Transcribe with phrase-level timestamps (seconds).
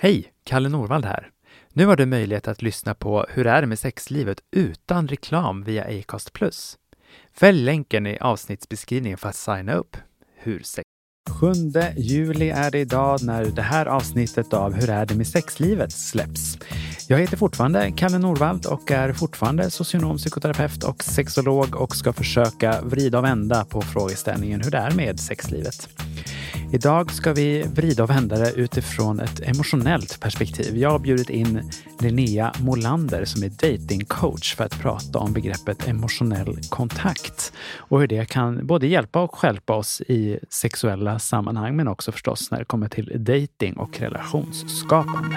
[0.00, 0.32] Hej!
[0.44, 1.30] Kalle Norvald här.
[1.72, 5.84] Nu har du möjlighet att lyssna på Hur är det med sexlivet utan reklam via
[5.84, 6.30] Acast+.
[7.34, 9.96] Fäll länken i avsnittsbeskrivningen för att signa upp.
[10.36, 10.84] Hur sex
[11.40, 11.52] 7
[11.96, 16.58] juli är det idag när det här avsnittet av Hur är det med sexlivet släpps.
[17.08, 22.80] Jag heter fortfarande Kalle Norvald och är fortfarande socionom, psykoterapeut och sexolog och ska försöka
[22.82, 25.88] vrida och vända på frågeställningen hur det är med sexlivet.
[26.72, 30.76] Idag ska vi vrida och vända det utifrån ett emotionellt perspektiv.
[30.76, 36.58] Jag har bjudit in Linnea Molander som är datingcoach för att prata om begreppet emotionell
[36.70, 42.12] kontakt och hur det kan både hjälpa och skälpa oss i sexuella sammanhang men också
[42.12, 45.36] förstås när det kommer till dating och relationsskapande.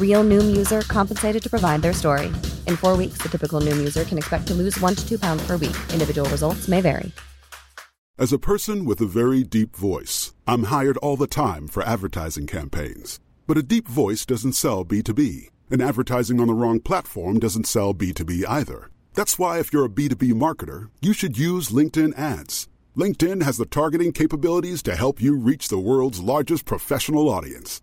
[0.00, 2.28] Real Noom user compensated to provide their story.
[2.66, 5.46] In four weeks, the typical Noom user can expect to lose one to two pounds
[5.46, 5.76] per week.
[5.92, 7.12] Individual results may vary.
[8.18, 12.46] As a person with a very deep voice, I'm hired all the time for advertising
[12.46, 13.20] campaigns.
[13.46, 17.92] But a deep voice doesn't sell B2B, and advertising on the wrong platform doesn't sell
[17.92, 18.90] B2B either.
[19.12, 22.68] That's why, if you're a B2B marketer, you should use LinkedIn ads.
[22.96, 27.82] LinkedIn has the targeting capabilities to help you reach the world's largest professional audience.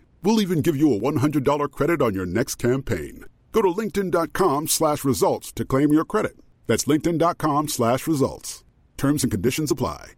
[0.23, 3.25] We'll even give you a $100 credit on your next campaign.
[3.51, 6.37] Go to linkedin.com slash results to claim your credit.
[6.67, 8.63] That's linkedin.com slash results.
[8.97, 10.11] Terms and conditions apply.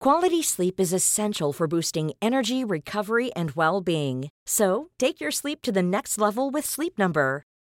[0.00, 4.28] Quality sleep is essential for boosting energy, recovery, and well-being.
[4.46, 7.47] So, take your sleep to the next level with Sleep Number.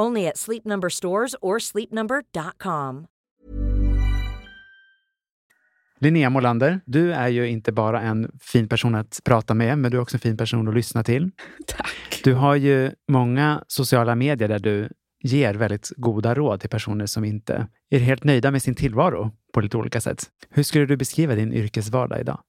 [0.00, 3.06] Only at Sleep Number stores or sleepnumber.com.
[6.02, 9.96] Linnea Molander, du är ju inte bara en fin person att prata med, men du
[9.96, 11.30] är också en fin person att lyssna till.
[11.66, 12.20] Tack.
[12.24, 14.88] Du har ju många sociala medier där du
[15.22, 19.60] ger väldigt goda råd till personer som inte är helt nöjda med sin tillvaro på
[19.60, 20.26] lite olika sätt.
[20.50, 22.40] Hur skulle du beskriva din yrkesvardag idag?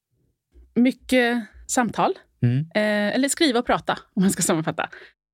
[0.75, 2.13] Mycket samtal.
[2.41, 2.59] Mm.
[2.59, 4.89] Eh, eller skriva och prata, om man ska sammanfatta.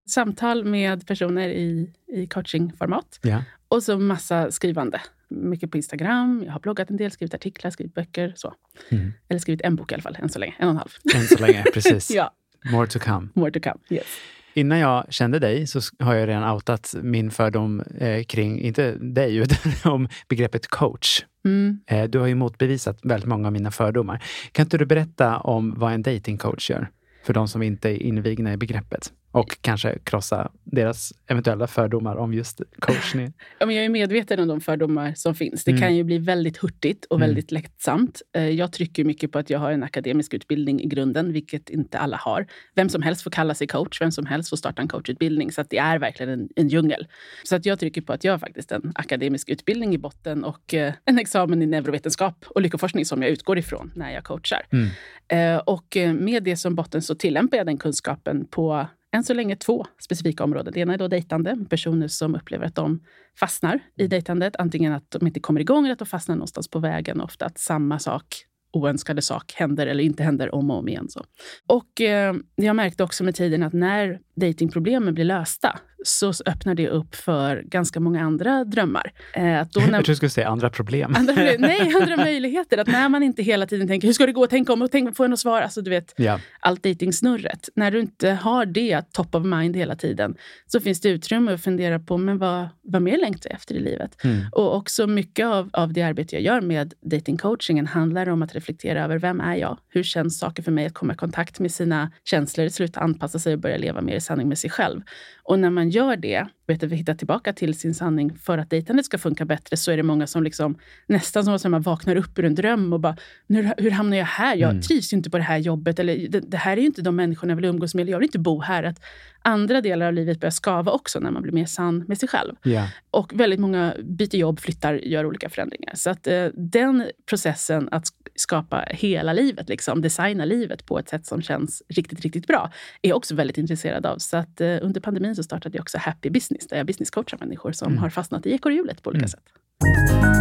[0.09, 3.19] Samtal med personer i, i coachingformat.
[3.21, 3.43] Ja.
[3.67, 5.01] Och så massa skrivande.
[5.27, 6.43] Mycket på Instagram.
[6.45, 8.33] Jag har bloggat en del, skrivit artiklar, skrivit böcker.
[8.35, 8.53] Så.
[8.89, 9.13] Mm.
[9.29, 10.55] Eller skrivit en bok i alla fall, än så länge.
[10.59, 10.89] En och en halv.
[11.15, 12.11] Än så länge, precis.
[12.11, 12.31] ja,
[12.71, 13.27] More to come.
[13.33, 13.77] more to come.
[13.89, 14.05] Yes.
[14.53, 19.35] Innan jag kände dig så har jag redan outat min fördom eh, kring, inte dig,
[19.43, 21.25] utan om begreppet coach.
[21.45, 21.79] Mm.
[21.87, 24.23] Eh, du har ju motbevisat väldigt många av mina fördomar.
[24.51, 26.89] Kan inte du berätta om vad en datingcoach gör?
[27.23, 29.13] För de som inte är invigna i begreppet.
[29.31, 33.33] Och kanske krossa deras eventuella fördomar om just coachning.
[33.59, 35.63] Ja, men jag är medveten om de fördomar som finns.
[35.63, 35.81] Det Mm.
[35.81, 37.27] kan ju bli väldigt hurtigt och Mm.
[37.27, 38.21] väldigt lättsamt.
[38.35, 41.99] Eh, Jag trycker mycket på att jag har en akademisk utbildning i grunden, vilket inte
[41.99, 42.47] alla har.
[42.75, 45.51] Vem som helst får kalla sig coach, vem som helst får starta en coachutbildning.
[45.51, 47.07] Så att det är verkligen en, en djungel.
[47.43, 50.73] Så att jag trycker på att jag har faktiskt en akademisk utbildning i botten och
[50.73, 54.61] eh, en examen i neurovetenskap och lyckoforskning som jag utgår ifrån när jag coachar.
[54.71, 54.87] Mm.
[55.27, 59.55] Eh, Och med det som botten så tillämpar jag den kunskapen på än så länge
[59.55, 60.73] två specifika områden.
[60.73, 63.03] Det ena är då dejtande, personer som upplever att de
[63.39, 64.55] fastnar i dejtandet.
[64.59, 67.21] Antingen att de inte kommer igång eller att de fastnar någonstans på vägen.
[67.21, 68.25] Ofta att samma sak,
[68.73, 71.09] oönskade sak, händer eller inte händer om och om igen.
[71.09, 71.25] Så.
[71.67, 76.89] Och eh, jag märkte också med tiden att när datingproblemen blir lösta så öppnar det
[76.89, 79.11] upp för ganska många andra drömmar.
[79.33, 81.15] Eh, att då när, jag trodde du skulle säga andra problem.
[81.17, 82.77] Andra, nej, andra möjligheter.
[82.77, 85.15] Att när man inte hela tiden tänker hur ska det gå, tänk om, och tänk,
[85.15, 85.61] får jag något svar?
[85.61, 86.39] Alltså, du vet, ja.
[86.59, 87.69] allt dejtingsnurret.
[87.75, 90.35] När du inte har det top of mind hela tiden
[90.67, 93.79] så finns det utrymme att fundera på men vad, vad mer längtar jag efter i
[93.79, 94.23] livet?
[94.23, 94.45] Mm.
[94.51, 99.03] Och också mycket av, av det arbete jag gör med datingcoachingen handlar om att reflektera
[99.03, 99.77] över vem är jag?
[99.89, 103.53] Hur känns saker för mig att komma i kontakt med sina känslor, sluta anpassa sig
[103.53, 105.01] och börja leva mer i sanning med sig själv.
[105.49, 109.05] Och när man gör det, vet att hitta tillbaka till sin sanning för att dejtandet
[109.05, 112.39] ska funka bättre, så är det många som liksom, nästan som att man vaknar upp
[112.39, 113.17] ur en dröm och bara,
[113.47, 114.55] hur, hur hamnar jag här?
[114.55, 114.81] Jag mm.
[114.81, 115.99] trivs ju inte på det här jobbet.
[115.99, 118.09] Eller, det, det, här är ju inte de människorna jag vill umgås med.
[118.09, 118.83] Jag vill inte bo här.
[118.83, 119.03] Att
[119.49, 122.55] andra delar av livet börjar skava också när man blir mer sann med sig själv.
[122.63, 122.87] Yeah.
[123.11, 125.95] Och väldigt många byter jobb, flyttar, gör olika förändringar.
[125.95, 131.25] Så att eh, den processen att skapa hela livet, liksom, designa livet på ett sätt
[131.25, 134.17] som känns riktigt, riktigt bra, är jag också väldigt intresserad av.
[134.17, 137.71] Så att eh, under pandemin så startade jag också Happy Business, där jag businesscoachar människor
[137.71, 137.99] som mm.
[137.99, 139.29] har fastnat i ekorrhjulet på olika mm.
[139.29, 140.38] sätt.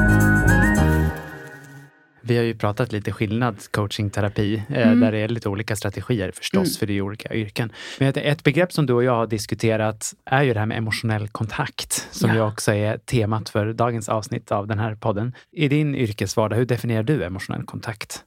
[2.28, 5.00] Vi har ju pratat lite skillnad coachingterapi, eh, mm.
[5.00, 6.78] där det är lite olika strategier förstås, mm.
[6.78, 7.72] för det är olika yrken.
[7.98, 11.28] Men ett begrepp som du och jag har diskuterat är ju det här med emotionell
[11.28, 12.36] kontakt, som ja.
[12.36, 15.34] ju också är temat för dagens avsnitt av den här podden.
[15.52, 18.24] I din yrkesvardag, hur definierar du emotionell kontakt?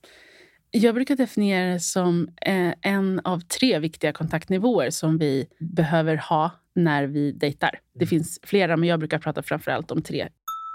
[0.71, 6.51] Jag brukar definiera det som eh, en av tre viktiga kontaktnivåer som vi behöver ha
[6.75, 7.79] när vi dejtar.
[7.93, 8.07] Det mm.
[8.07, 10.27] finns flera, men jag brukar prata framför allt om tre.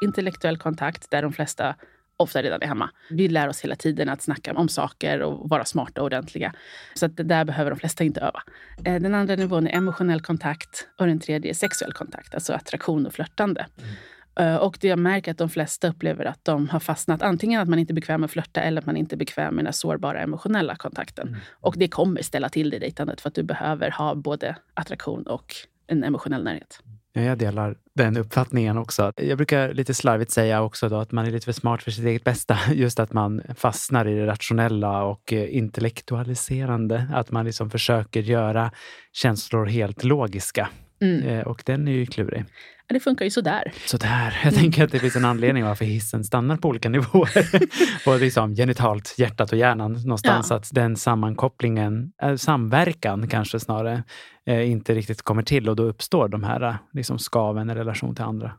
[0.04, 1.74] Intellektuell kontakt, där de flesta
[2.16, 2.90] ofta redan är hemma.
[3.10, 6.52] Vi lär oss hela tiden att snacka om saker och vara smarta och ordentliga.
[6.94, 8.42] Så att det där behöver de flesta inte öva.
[8.84, 13.06] Eh, den andra nivån är emotionell kontakt och den tredje är sexuell kontakt, alltså attraktion
[13.06, 13.66] och flörtande.
[13.78, 13.94] Mm.
[14.38, 17.68] Eh, och det jag märker att de flesta upplever att de har fastnat antingen att
[17.68, 19.72] man inte är bekväm med att flörta eller att man inte är bekväm med den
[19.72, 21.28] sårbara emotionella kontakten.
[21.28, 21.40] Mm.
[21.60, 25.22] Och det kommer ställa till det i dejtandet för att du behöver ha både attraktion
[25.22, 25.54] och
[25.86, 26.80] en emotionell närhet.
[27.16, 29.12] Ja, jag delar den uppfattningen också.
[29.16, 32.04] Jag brukar lite slarvigt säga också då att man är lite för smart för sitt
[32.04, 32.58] eget bästa.
[32.72, 37.08] Just att man fastnar i det rationella och eh, intellektualiserande.
[37.14, 38.70] Att man liksom försöker göra
[39.12, 40.68] känslor helt logiska.
[41.00, 41.28] Mm.
[41.28, 42.44] Eh, och den är ju klurig.
[42.88, 43.72] Ja, det funkar ju sådär.
[43.86, 44.40] Sådär.
[44.44, 48.04] Jag tänker att det finns en anledning varför hissen stannar på olika nivåer.
[48.04, 50.50] Både liksom genitalt, hjärtat och hjärnan någonstans.
[50.50, 50.56] Ja.
[50.56, 54.02] Att den sammankopplingen, äh, samverkan kanske snarare,
[54.46, 58.14] äh, inte riktigt kommer till och då uppstår de här äh, liksom skaven i relation
[58.14, 58.52] till andra.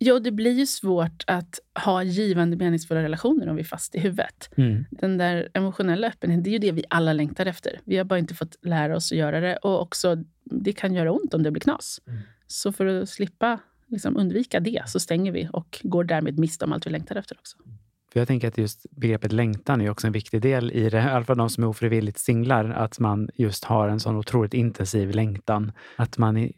[0.00, 3.98] Jo, det blir ju svårt att ha givande meningsfulla relationer om vi är fast i
[3.98, 4.50] huvudet.
[4.56, 4.84] Mm.
[4.90, 7.80] Den där emotionella öppenheten, det är ju det vi alla längtar efter.
[7.84, 9.56] Vi har bara inte fått lära oss att göra det.
[9.56, 12.00] Och också, det kan göra ont om det blir knas.
[12.06, 12.20] Mm.
[12.46, 16.72] Så för att slippa liksom undvika det så stänger vi och går därmed miste om
[16.72, 17.56] allt vi längtar efter också.
[18.12, 20.98] För jag tänker att just begreppet längtan är också en viktig del i det.
[20.98, 22.70] I alla fall de som är ofrivilligt singlar.
[22.70, 25.72] Att man just har en sån otroligt intensiv längtan.
[25.96, 26.50] Att man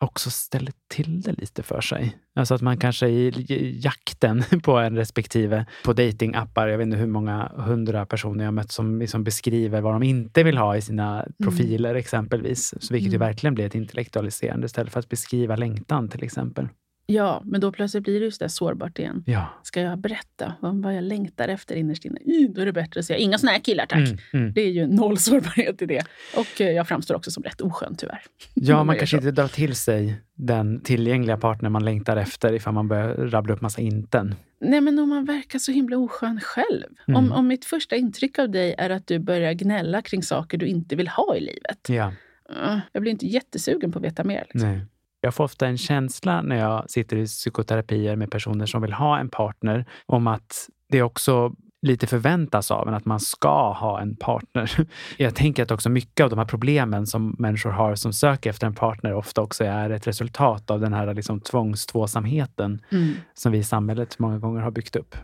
[0.00, 2.16] också ställer till det lite för sig.
[2.34, 7.06] Alltså att man kanske i jakten på en respektive, på datingappar, jag vet inte hur
[7.06, 11.22] många hundra personer jag mött som liksom beskriver vad de inte vill ha i sina
[11.22, 11.32] mm.
[11.42, 12.00] profiler mm.
[12.00, 12.74] exempelvis.
[12.80, 13.12] Så vilket mm.
[13.12, 16.68] ju verkligen blir ett intellektualiserande istället för att beskriva längtan till exempel.
[17.10, 19.24] Ja, men då plötsligt blir det just det sårbart igen.
[19.26, 19.60] Ja.
[19.62, 22.18] Ska jag berätta vad jag längtar efter innerst inne?
[22.48, 23.98] Då är det bättre att säga inga såna här killar tack.
[23.98, 24.52] Mm, mm.
[24.52, 26.04] Det är ju noll sårbarhet i det.
[26.36, 28.22] Och eh, jag framstår också som rätt oskön tyvärr.
[28.54, 32.88] Ja, man kanske inte drar till sig den tillgängliga partner man längtar efter ifall man
[32.88, 34.34] börjar rabbla upp massa inten.
[34.60, 36.86] Nej, men om man verkar så himla oskön själv.
[37.08, 37.18] Mm.
[37.18, 40.66] Om, om mitt första intryck av dig är att du börjar gnälla kring saker du
[40.66, 41.88] inte vill ha i livet.
[41.88, 42.12] Ja.
[42.50, 44.46] Uh, jag blir inte jättesugen på att veta mer.
[44.48, 44.70] Liksom.
[44.70, 44.80] Nej.
[45.20, 49.18] Jag får ofta en känsla när jag sitter i psykoterapier med personer som vill ha
[49.18, 54.16] en partner om att det också lite förväntas av en att man ska ha en
[54.16, 54.86] partner.
[55.16, 58.66] Jag tänker att också mycket av de här problemen som människor har som söker efter
[58.66, 63.14] en partner ofta också är ett resultat av den här liksom tvångstvåsamheten mm.
[63.34, 65.16] som vi i samhället många gånger har byggt upp.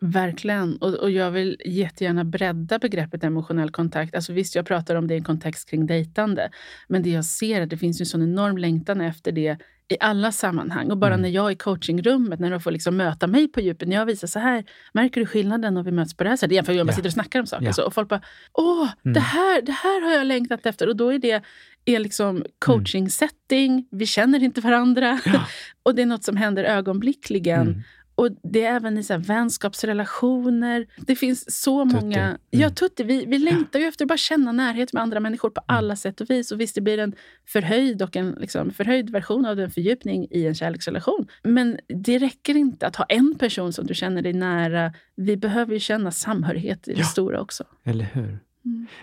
[0.00, 0.76] Verkligen.
[0.76, 4.14] Och, och, jag vill jättegärna bredda begreppet emotionell kontakt.
[4.14, 6.50] Alltså visst, jag pratar om det i en kontext kring dejtande.
[6.88, 9.96] Men det jag ser är att det finns en sån enorm längtan efter det i
[10.00, 10.90] alla sammanhang.
[10.90, 11.22] Och bara mm.
[11.22, 14.28] när jag i coachingrummet, när de får liksom möta mig på djupet, när jag visar
[14.28, 16.54] så här, märker du skillnaden om vi möts på det här sättet?
[16.54, 17.66] Jämfört med om man sitter och snackar om saker.
[17.66, 17.72] Ja.
[17.72, 18.22] Så, och folk bara,
[18.52, 19.14] åh, mm.
[19.14, 20.88] det, här, det här har jag längtat efter.
[20.88, 21.42] Och då är det
[21.84, 25.20] är liksom coaching setting, vi känner inte varandra.
[25.24, 25.46] Ja.
[25.82, 27.82] och det är något som händer ögonblickligen.
[28.16, 30.86] Och det är även i så vänskapsrelationer.
[30.96, 31.96] Det finns så tutti.
[31.96, 32.22] många...
[32.22, 32.38] Mm.
[32.50, 33.04] Ja, tutti.
[33.04, 35.78] Vi, vi längtar ju efter att bara känna närhet med andra människor på mm.
[35.78, 36.52] alla sätt och vis.
[36.52, 37.14] Och visst, det blir en
[37.46, 41.26] förhöjd och en liksom, förhöjd version av en fördjupning i en kärleksrelation.
[41.42, 44.92] Men det räcker inte att ha en person som du känner dig nära.
[45.16, 47.64] Vi behöver ju känna samhörighet i det stora också.
[47.84, 48.38] Eller hur?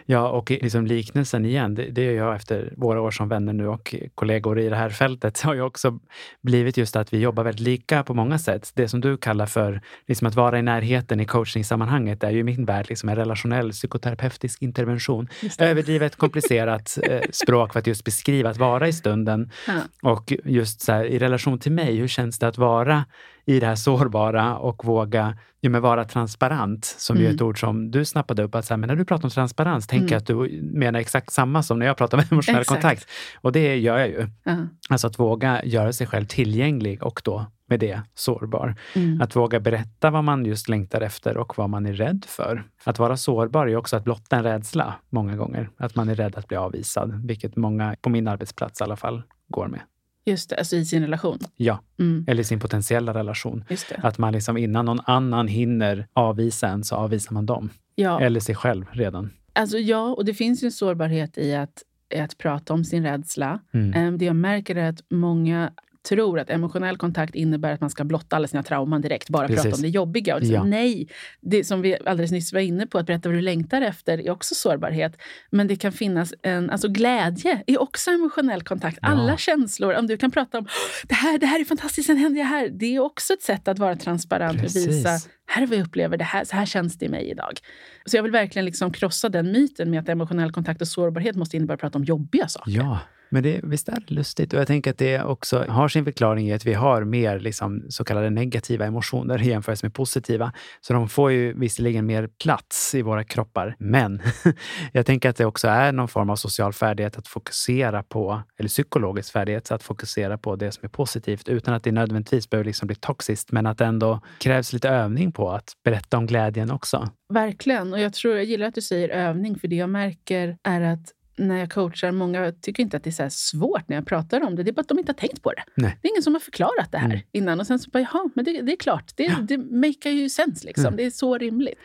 [0.06, 3.68] Ja, och liksom liknelsen igen, det, det är jag efter våra år som vänner nu
[3.68, 6.00] och kollegor i det här fältet har ju också
[6.42, 8.72] blivit just att vi jobbar väldigt lika på många sätt.
[8.76, 12.44] Det som du kallar för liksom att vara i närheten i coachningssammanhanget är ju i
[12.44, 15.28] min värld liksom en relationell psykoterapeutisk intervention.
[15.60, 19.52] Överdrivet komplicerat eh, språk för att just beskriva att vara i stunden.
[19.68, 20.10] Ja.
[20.12, 23.06] Och just så här, i relation till mig, hur känns det att vara
[23.46, 27.60] i det här sårbara och våga ja, men vara transparent, som ju är ett ord
[27.60, 28.56] som du snappade upp.
[28.56, 31.34] Att så här, men när du pratar om transparens, tänker jag att du menar exakt
[31.34, 32.82] samma som när jag pratar om emotionell Exakt.
[32.82, 33.08] kontakt.
[33.42, 34.28] Och det gör jag ju.
[34.44, 34.58] Ja.
[34.90, 38.76] Alltså att våga göra sig själv tillgänglig och då med det sårbar.
[38.96, 39.22] Mm.
[39.22, 42.64] Att våga berätta vad man just längtar efter och vad man är rädd för.
[42.84, 45.70] Att vara sårbar är också att blotta en rädsla många gånger.
[45.78, 49.24] Att man är rädd att bli avvisad, vilket många på min arbetsplats i alla fall
[49.48, 49.82] går med.
[50.26, 51.40] Just det, alltså i sin relation.
[51.56, 52.26] Ja, Mm.
[52.28, 53.64] eller sin potentiella relation.
[53.98, 57.70] Att man liksom innan någon annan hinner avvisa en så avvisar man dem.
[57.96, 58.20] Ja.
[58.22, 59.30] Eller sig själv redan.
[59.54, 61.84] Alltså ja, och det finns ju en sårbarhet i att,
[62.16, 63.60] i att prata om sin rädsla.
[63.74, 63.94] Mm.
[63.94, 65.72] Em, Det jag märker är att många
[66.10, 69.64] tror att emotionell kontakt innebär att man ska blotta alla sina trauman direkt, bara Precis.
[69.64, 70.36] prata om det jobbiga.
[70.36, 70.64] Och liksom, Ja.
[70.64, 71.08] Nej,
[71.42, 74.30] det som vi alldeles nyss var inne på, att berätta vad du längtar efter är
[74.32, 75.22] också sårbarhet.
[75.52, 79.00] Men det kan finnas en, alltså glädje är också emotionell kontakt.
[79.02, 79.08] Ja.
[79.08, 80.68] Alla känslor, om du kan prata om
[81.04, 82.70] det här, det här är fantastiskt, sen händer jag här.
[82.70, 84.88] Det är också ett sätt att vara transparent Precis.
[84.88, 85.10] och visa
[85.46, 87.60] här är vad jag upplever, det här, så här känns det i mig idag.
[88.06, 91.58] Så jag vill verkligen liksom krossa den myten med att emotionell kontakt och sårbarhet måste
[91.58, 92.72] innebära att prata om jobbiga saker.
[92.72, 93.00] Ja,
[93.34, 94.54] men det, visst är det lustigt?
[94.54, 97.86] Och jag tänker att det också har sin förklaring i att vi har mer liksom,
[97.90, 100.54] så kallade negativa emotioner i jämförelse med positiva.
[100.82, 103.76] Så de får ju visserligen mer plats i våra kroppar.
[103.80, 104.22] Men
[104.92, 108.70] jag tänker att det också är någon form av social färdighet att fokusera på, eller
[108.70, 112.88] psykologisk färdighet, att fokusera på det som är positivt utan att det nödvändigtvis behöver liksom
[112.88, 117.10] bli toxiskt, men att det ändå krävs lite övning på att berätta om glädjen också.
[117.34, 117.94] Verkligen.
[117.94, 121.14] Och jag, tror, jag gillar att du säger övning, för det jag märker är att
[121.38, 124.56] när jag coachar, många tycker inte att det är så svårt när jag pratar om
[124.56, 124.64] det.
[124.64, 125.64] Det är bara att de inte har tänkt på det.
[125.76, 125.98] Nej.
[126.02, 127.20] Det är ingen som har förklarat det här Mm.
[127.32, 127.60] innan.
[127.60, 129.12] Och sen så bara, jaha, men det, det är klart.
[129.16, 129.36] Det, Ja.
[129.42, 130.86] det makar ju sens liksom.
[130.86, 130.98] Mm.
[130.98, 131.78] Det är så rimligt.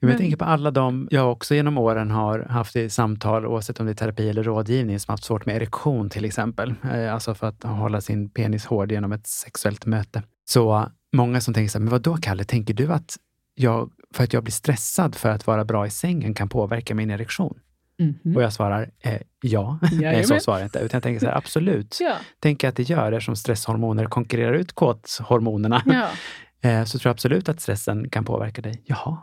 [0.00, 3.80] Men jag tänker på alla de jag också genom åren har haft i samtal, oavsett
[3.80, 6.74] om det är terapi eller rådgivning, som haft svårt med erektion till exempel.
[6.92, 10.22] Eh, Alltså för att hålla sin penis hård genom ett sexuellt möte.
[10.44, 13.16] Så många som tänker så här, men vad då Kalle, tänker du att
[13.54, 17.10] jag, för att jag blir stressad för att vara bra i sängen kan påverka min
[17.10, 17.58] erektion?
[17.98, 18.36] Mhm.
[18.36, 19.78] Och jag svarar eh, ja.
[19.92, 20.78] Nej, så svarar jag inte.
[20.78, 21.98] Utan jag tänker så här, absolut.
[22.00, 22.14] Ja.
[22.40, 25.82] Tänker att det gör, eftersom stresshormoner konkurrerar ut kåthormonerna.
[25.86, 26.08] Ja.
[26.64, 28.82] Eh, så tror jag absolut att stressen kan påverka dig.
[28.84, 29.18] Jaha.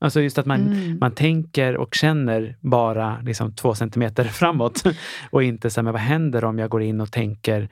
[0.00, 0.98] Alltså just att man, Mm.
[1.00, 4.82] man tänker och känner bara liksom två centimeter framåt
[5.30, 7.68] och inte så här, men vad händer om jag går in och tänker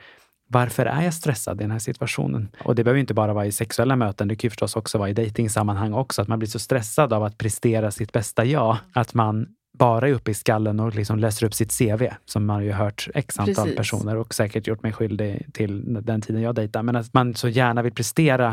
[0.48, 2.48] varför är jag stressad i den här situationen?
[2.64, 5.08] Och det behöver inte bara vara i sexuella möten, det kan ju förstås också vara
[5.10, 9.14] i dejtingsammanhang också, att man blir så stressad av att prestera sitt bästa jag, att
[9.14, 9.46] man
[9.78, 13.08] bara är uppe i skallen och liksom läser upp sitt CV, som man ju hört
[13.14, 13.76] x antal Precis.
[13.76, 16.82] personer och säkert gjort mig skyldig till den tiden jag dejtade.
[16.82, 18.48] Men att man så gärna vill prestera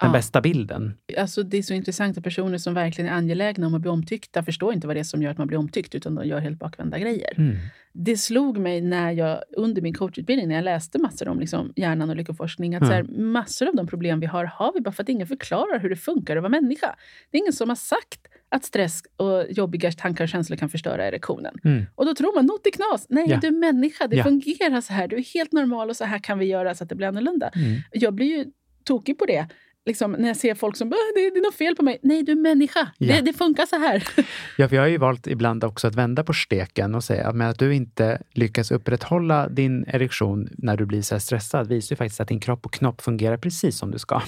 [0.00, 0.12] den Ja.
[0.12, 0.94] bästa bilden.
[1.18, 4.42] Alltså, det är så intressant att personer som verkligen är angelägna om att bli omtyckta
[4.42, 6.58] förstår inte vad det är som gör att man blir omtyckt, utan de gör helt
[6.58, 7.32] bakvända grejer.
[7.36, 7.56] Mm.
[7.92, 12.10] Det slog mig när jag under min coachutbildning, när jag läste massor om liksom hjärnan
[12.10, 12.90] och lyckoforskning, att Mm.
[12.90, 15.78] så här, massor av de problem vi har, har vi bara för att ingen förklarar
[15.78, 16.96] hur det funkar att vara människa.
[17.30, 18.20] Det är ingen som har sagt
[18.54, 21.54] att stress och jobbiga tankar och känslor kan förstöra erektionen.
[21.64, 21.84] Mm.
[21.94, 23.06] Och då tror man, något i knas.
[23.08, 23.38] Nej, Ja.
[23.40, 24.06] du är människa.
[24.06, 24.24] Det Ja.
[24.24, 25.08] fungerar så här.
[25.08, 27.48] Du är helt normal och så här kan vi göra så att det blir annorlunda.
[27.48, 27.80] Mm.
[27.92, 28.44] Jag blir ju
[28.84, 29.46] tokig på det.
[29.86, 31.98] Liksom, när jag ser folk som bara, det, det är något fel på mig.
[32.02, 32.88] Nej, du är människa.
[32.98, 33.14] Ja.
[33.14, 34.04] Det, det funkar så här.
[34.58, 37.40] Ja, för jag har ju valt ibland också att vända på steken och säga att
[37.42, 41.96] att du inte lyckas upprätthålla din erektion när du blir så här stressad visar ju
[41.96, 44.22] faktiskt att din kropp och knopp fungerar precis som du ska.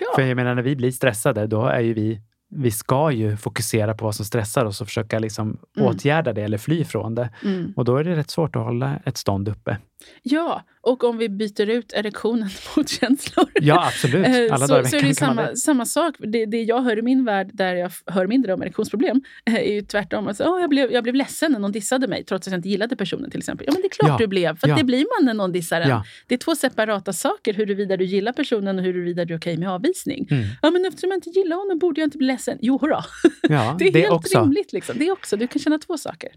[0.00, 0.06] Ja.
[0.14, 2.20] För jag menar, när vi blir stressade, då är ju vi
[2.50, 5.88] vi ska ju fokusera på vad som stressar oss och försöka liksom Mm.
[5.88, 7.30] åtgärda det eller fly från det.
[7.44, 7.72] Mm.
[7.76, 9.76] Och då är det rätt svårt att hålla ett stånd uppe.
[10.22, 13.48] Ja, och om vi byter ut erektionen mot känslor.
[13.54, 14.26] Ja, absolut.
[14.26, 15.56] Eh, Alla så, dagar så är det samma, det.
[15.56, 16.14] samma sak.
[16.18, 19.72] Det, det jag hör i min värld, där jag hör mindre om erektionsproblem, eh, är
[19.72, 20.28] ju tvärtom.
[20.28, 22.68] Alltså, oh, jag, blev, jag blev ledsen när någon dissade mig, trots att jag inte
[22.68, 23.30] gillade personen.
[23.30, 23.66] till exempel.
[23.66, 24.56] Ja, men det är klart Ja, du blev.
[24.56, 24.76] För ja.
[24.76, 25.88] det blir man när någon dissar en.
[25.88, 26.04] Ja.
[26.26, 29.70] Det är två separata saker, huruvida du gillar personen och huruvida du är okej med
[29.70, 30.28] avvisning.
[30.30, 30.44] Mm.
[30.62, 32.58] Ja, men eftersom jag inte gillar honom borde jag inte bli ledsen.
[32.60, 33.04] Jo, hurra.
[33.42, 34.40] Ja, Det är helt också.
[34.42, 34.72] rimligt.
[34.72, 34.98] Liksom.
[34.98, 36.30] Det är också, du kan känna två saker.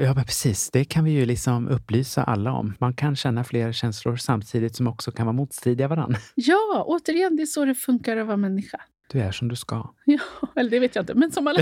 [0.00, 0.70] Ja, precis.
[0.70, 2.74] Det kan vi ju liksom upplysa alla om.
[2.78, 6.18] Man kan känna fler känslor samtidigt som också kan vara motstridiga varandra.
[6.34, 8.80] Ja, återigen, det är så det funkar att vara människa.
[9.12, 9.94] Du är som du ska.
[10.04, 10.18] Ja,
[10.56, 11.60] eller det vet jag inte, men som alla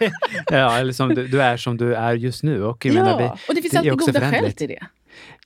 [0.50, 2.64] ja, eller som du, du är som du är just nu.
[2.64, 4.86] Och jag menar, vi, Ja, och det finns det alltid goda skäl till det.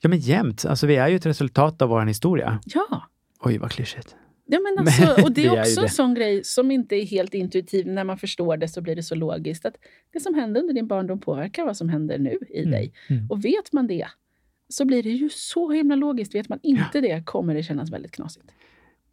[0.01, 0.65] Ja, men jämt.
[0.65, 2.59] Alltså, vi är ju ett resultat av vår historia.
[2.65, 4.15] Ja, Oj, vad klyschigt.
[4.45, 7.87] Ja, men alltså, och det är också en sån grej som inte är helt intuitiv.
[7.87, 9.65] När man förstår det så blir det så logiskt.
[9.65, 9.75] att
[10.13, 12.93] Det som hände under din barndom påverkar vad som händer nu i dig.
[13.09, 13.27] mm.
[13.29, 14.07] Och vet man det
[14.75, 16.35] så blir det ju så himla logiskt.
[16.35, 18.45] Vet man inte det kommer det kännas väldigt knasigt.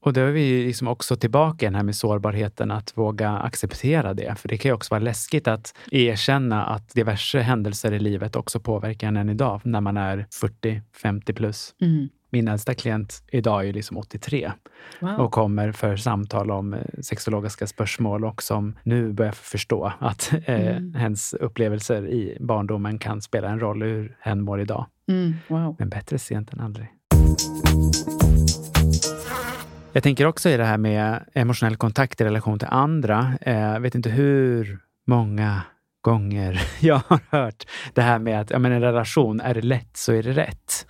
[0.01, 4.15] Och då är vi liksom också tillbaka i den här med sårbarheten, att våga acceptera
[4.15, 4.35] det.
[4.39, 8.61] För det kan ju också vara läskigt att erkänna att diverse händelser i livet också
[8.61, 11.75] påverkar en än idag, när man är 40-50 plus.
[11.81, 12.09] Mm.
[12.35, 14.53] Min äldsta klient idag är liksom 83
[15.01, 15.21] Wow.
[15.21, 20.67] och kommer för samtal om eh, sexologiska spörsmål och som nu börjar förstå att eh,
[20.77, 20.95] Mm.
[20.95, 24.87] hens upplevelser i barndomen kan spela en roll hur hen mår idag.
[25.09, 25.35] Mm.
[25.49, 25.77] wow.
[25.79, 26.87] Men bättre sent än aldrig.
[29.93, 33.35] Jag tänker också i det här med emotionell kontakt i relation till andra.
[33.41, 35.63] Eh, Jag vet inte hur många
[36.01, 39.97] gånger jag har hört det här med att ja, men en relation, är det lätt
[39.97, 40.87] så är det rätt.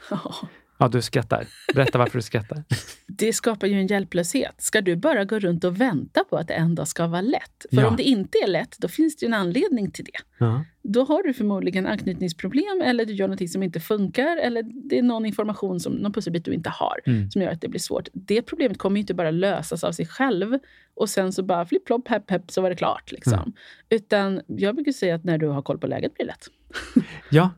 [0.83, 1.47] Ja, du skrattar.
[1.75, 2.65] Berätta varför du skrattar.
[3.07, 4.55] Det skapar ju en hjälplöshet.
[4.59, 7.67] Ska du bara gå runt och vänta på att det en dag ska vara lätt?
[7.71, 7.89] För Ja.
[7.89, 10.19] om det inte är lätt, då finns det ju en anledning till det.
[10.39, 10.65] Ja.
[10.83, 15.03] Då har du förmodligen anknytningsproblem eller du gör någonting som inte funkar eller det är
[15.03, 17.31] någon information, som, någon pusselbit du inte har Mm.
[17.31, 18.09] som gör att det blir svårt.
[18.13, 20.59] Det problemet kommer ju inte bara lösas av sig själv
[20.95, 23.13] och sen så bara flipp, plopp, hepp, hepp så var det klart.
[23.13, 23.33] Liksom.
[23.35, 23.53] Mm.
[23.89, 26.47] Utan jag brukar säga att när du har koll på läget blir det lätt.
[27.31, 27.51] Ja,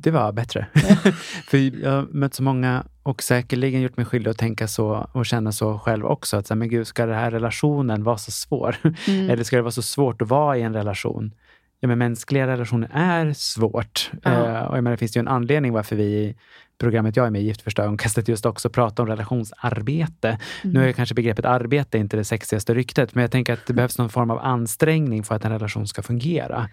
[0.00, 0.66] det var bättre.
[1.46, 5.26] För jag har mött så många och säkerligen gjort mig skyldig att tänka så och
[5.26, 6.36] känna så själv också.
[6.36, 8.76] Att så här, men gud, ska den här relationen vara så svår?
[9.06, 9.30] Mm.
[9.30, 11.34] Eller ska det vara så svårt att vara i en relation?
[11.80, 14.10] Ja, men mänskliga relationer är svårt.
[14.22, 14.30] Ja.
[14.30, 16.34] Eh, och jag menar, det finns ju en anledning varför vi i
[16.78, 20.38] programmet jag är med i, Gift första ögonkastet, just också pratar om relationsarbete.
[20.62, 20.88] Nu Mm.
[20.88, 24.10] är kanske begreppet arbete inte det sexigaste ryktet, men jag tänker att det behövs någon
[24.10, 26.68] form av ansträngning för att en relation ska fungera.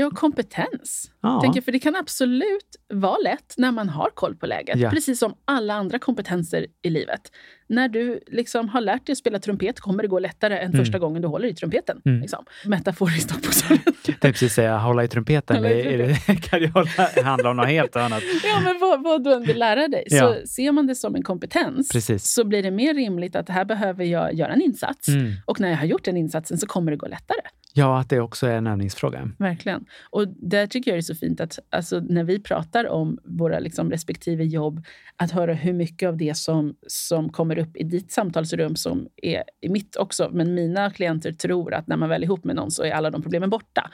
[0.00, 1.10] Ja, kompetens.
[1.22, 1.40] Ja.
[1.40, 4.78] Tänker, för det kan absolut vara lätt när man har koll på läget.
[4.78, 4.90] Ja.
[4.90, 7.20] Precis som alla andra kompetenser i livet.
[7.68, 10.84] När du liksom har lärt dig att spela trumpet kommer det gå lättare än Mm.
[10.84, 12.00] första gången du håller i trumpeten.
[12.04, 12.20] Mm.
[12.20, 12.44] Liksom.
[12.66, 13.64] Metaforiskt också.
[13.74, 15.56] Jag tänkte precis säga hålla i trumpeten.
[15.56, 16.90] Hålla i Är det, kan ju hålla,
[17.24, 18.22] handla om något helt annat.
[18.44, 20.04] ja, men vad, vad du än vill lära dig.
[20.06, 20.34] Ja.
[20.40, 22.32] Så ser man det som en kompetens Precis.
[22.32, 25.08] så blir det mer rimligt att här behöver jag göra en insats.
[25.08, 25.32] Mm.
[25.44, 27.40] Och när jag har gjort den insatsen så kommer det gå lättare.
[27.74, 29.30] Ja, att det också är en övningsfråga.
[29.38, 29.84] Verkligen.
[30.10, 33.58] Och där tycker jag det är så fint att alltså, när vi pratar om våra
[33.58, 34.84] liksom, respektive jobb,
[35.16, 39.44] att höra hur mycket av det som, som kommer upp i ditt samtalsrum som är
[39.60, 40.30] i mitt också.
[40.32, 43.10] Men mina klienter tror att när man väl är ihop med någon så är alla
[43.10, 43.90] de problemen borta.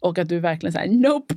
[0.00, 1.34] Och att du verkligen säger nope.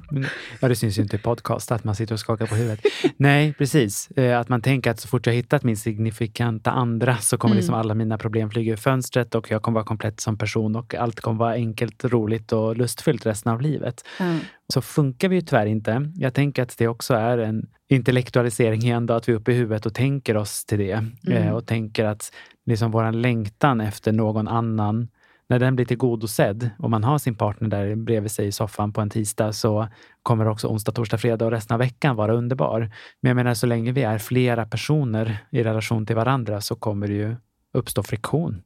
[0.62, 2.80] Ja, det syns ju inte i podcast att man sitter och skakar på huvudet.
[3.18, 4.12] Nej, precis.
[4.12, 7.58] Eh, Att man tänker att så fort jag hittat min signifikanta andra så kommer Mm.
[7.58, 10.96] liksom alla mina problem flyga ur fönstret och jag kommer vara komplett som person och
[10.96, 14.04] allt kommer vara enkelt, roligt och lustfyllt resten av livet.
[14.74, 16.12] Så funkar vi ju tyvärr inte.
[16.16, 19.56] Jag tänker att det också är en intellektualisering igen då, att vi är uppe i
[19.56, 21.06] huvudet och tänker oss till det.
[21.28, 22.32] Eh, och tänker att
[22.66, 25.08] liksom våran längtan efter någon annan,
[25.50, 29.02] när den blir tillgodosedd och man har sin partner där bredvid sig i soffan på
[29.02, 29.88] en tisdag så
[30.24, 32.92] kommer också onsdag, torsdag, fredag och resten av veckan vara underbar.
[33.22, 37.08] Men jag menar, så länge vi är flera personer i relation till varandra så kommer
[37.08, 37.36] det ju
[37.74, 38.62] uppstå friktion.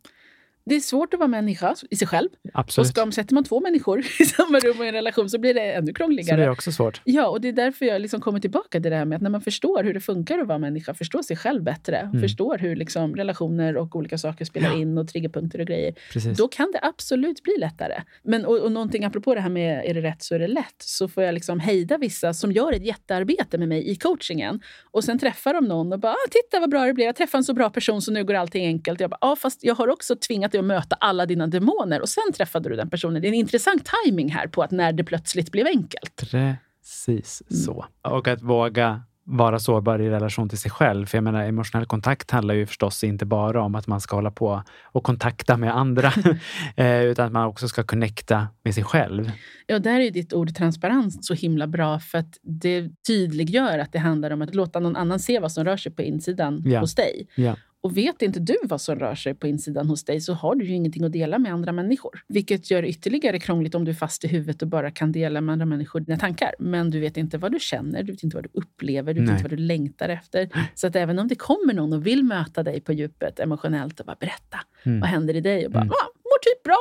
[0.66, 2.30] Det är svårt att vara människa i sig själv.
[2.44, 2.88] Och Absolut.
[2.88, 5.62] ska, sätter man två människor i samma rum och i en relation så blir det
[5.74, 6.44] ännu Så det krångligare.
[6.44, 7.02] är också svårt.
[7.04, 9.30] Ja, och det är därför jag liksom kommer tillbaka till det här med att när
[9.30, 12.22] man förstår hur det funkar att vara människa, förstår sig själv bättre, Mm.
[12.22, 16.38] förstår hur liksom relationer och olika saker spelar in och triggerpunkter och grejer, Precis.
[16.38, 18.02] då kan det absolut bli lättare.
[18.24, 20.76] Men, och, och någonting apropå det här med är det rätt så är det lätt,
[20.80, 25.04] så får jag liksom hejda vissa som gör ett jättearbete med mig i coachingen och
[25.04, 27.44] sen träffar de någon och bara ah, “titta vad bra det blev, jag träffade en
[27.44, 29.00] så bra person så nu går allting enkelt”.
[29.00, 32.10] Jag bara “ja, fast jag har också tvingat dig att möta alla dina demoner och
[32.10, 33.22] sen träffade du den personen”.
[33.22, 36.16] Det är en intressant timing här på att när det plötsligt blev enkelt.
[36.32, 37.62] Precis Mm.
[37.64, 37.86] så.
[38.02, 41.06] Och att våga vara sårbar i relation till sig själv.
[41.06, 44.32] För jag menar, emotionell kontakt handlar ju förstås inte bara om att man ska hålla
[44.32, 46.14] på och kontakta med andra,
[46.76, 49.32] eh, utan att man också ska connecta med sig själv.
[49.68, 54.00] Ja, där är ditt ord transparens så himla bra för att det tydliggör att det
[54.00, 56.80] handlar om att låta någon annan se vad som rör sig på insidan Ja.
[56.80, 57.28] hos dig.
[57.36, 57.56] Ja.
[57.84, 60.66] Och vet inte du vad som rör sig på insidan hos dig så har du
[60.66, 62.24] ju ingenting att dela med andra människor.
[62.28, 65.42] Vilket gör det ytterligare krångligt om du är fast i huvudet och bara kan dela
[65.42, 66.52] med andra människor dina tankar.
[66.60, 69.28] Men du vet inte vad du känner, du vet inte vad du upplever, du vet
[69.30, 69.34] Nej.
[69.36, 70.50] inte vad du längtar efter.
[70.76, 74.06] Så att även om det kommer någon och vill möta dig på djupet emotionellt och
[74.06, 75.00] bara berätta Mm.
[75.00, 75.92] vad händer i dig och bara Mm.
[75.92, 76.78] ah, mår typ bra.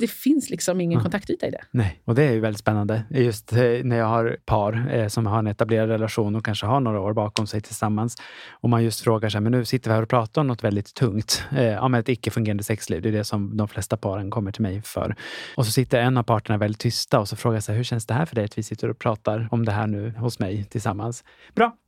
[0.00, 1.02] Det finns liksom ingen Ja.
[1.02, 1.60] kontaktyta i det.
[1.70, 3.04] Nej, och det är ju väldigt spännande.
[3.10, 6.80] Just eh, när jag har par eh, som har en etablerad relation och kanske har
[6.80, 8.16] några år bakom sig tillsammans.
[8.50, 10.94] Och man just frågar sig, men nu sitter vi här och pratar om något väldigt
[10.94, 11.44] tungt.
[11.52, 13.02] Eh, ja, men ett icke-fungerande sexliv.
[13.02, 15.16] Det är det som de flesta paren kommer till mig för.
[15.56, 18.06] Och så sitter en av parterna väldigt tysta och så frågar jag sig, hur känns
[18.06, 20.64] det här för dig att vi sitter och pratar om det här nu hos mig
[20.64, 21.24] tillsammans?
[21.54, 21.76] Bra.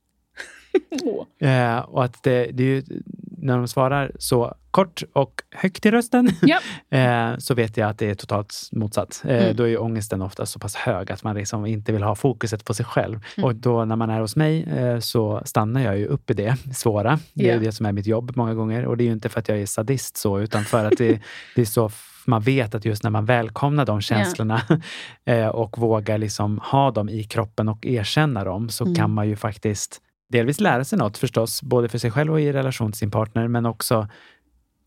[1.41, 2.83] Eh, och att det, det är ju
[3.45, 6.59] när de svarar så kort och högt i rösten Ja.
[6.99, 9.23] eh, så vet jag att det är totalt motsatt.
[9.25, 9.57] Eh, Mm.
[9.57, 12.65] Då är ju ångesten ofta så pass hög att man liksom inte vill ha fokuset
[12.65, 13.21] på sig själv.
[13.37, 13.45] Mm.
[13.45, 16.57] Och då när man är hos mig eh, så stannar jag ju upp i det
[16.75, 17.19] svåra.
[17.35, 17.55] Det är Ja.
[17.55, 18.87] ju det som är mitt jobb många gånger.
[18.87, 21.21] Och det är ju inte för att jag är sadist så, utan för att det,
[21.55, 21.91] det är så
[22.27, 24.61] man vet att just när man välkomnar de känslorna
[25.25, 28.95] eh, och vågar liksom ha dem i kroppen och erkänna dem så Mm.
[28.95, 32.53] kan man ju faktiskt delvis lära sig något förstås, både för sig själv och i
[32.53, 34.09] relation till sin partner, men också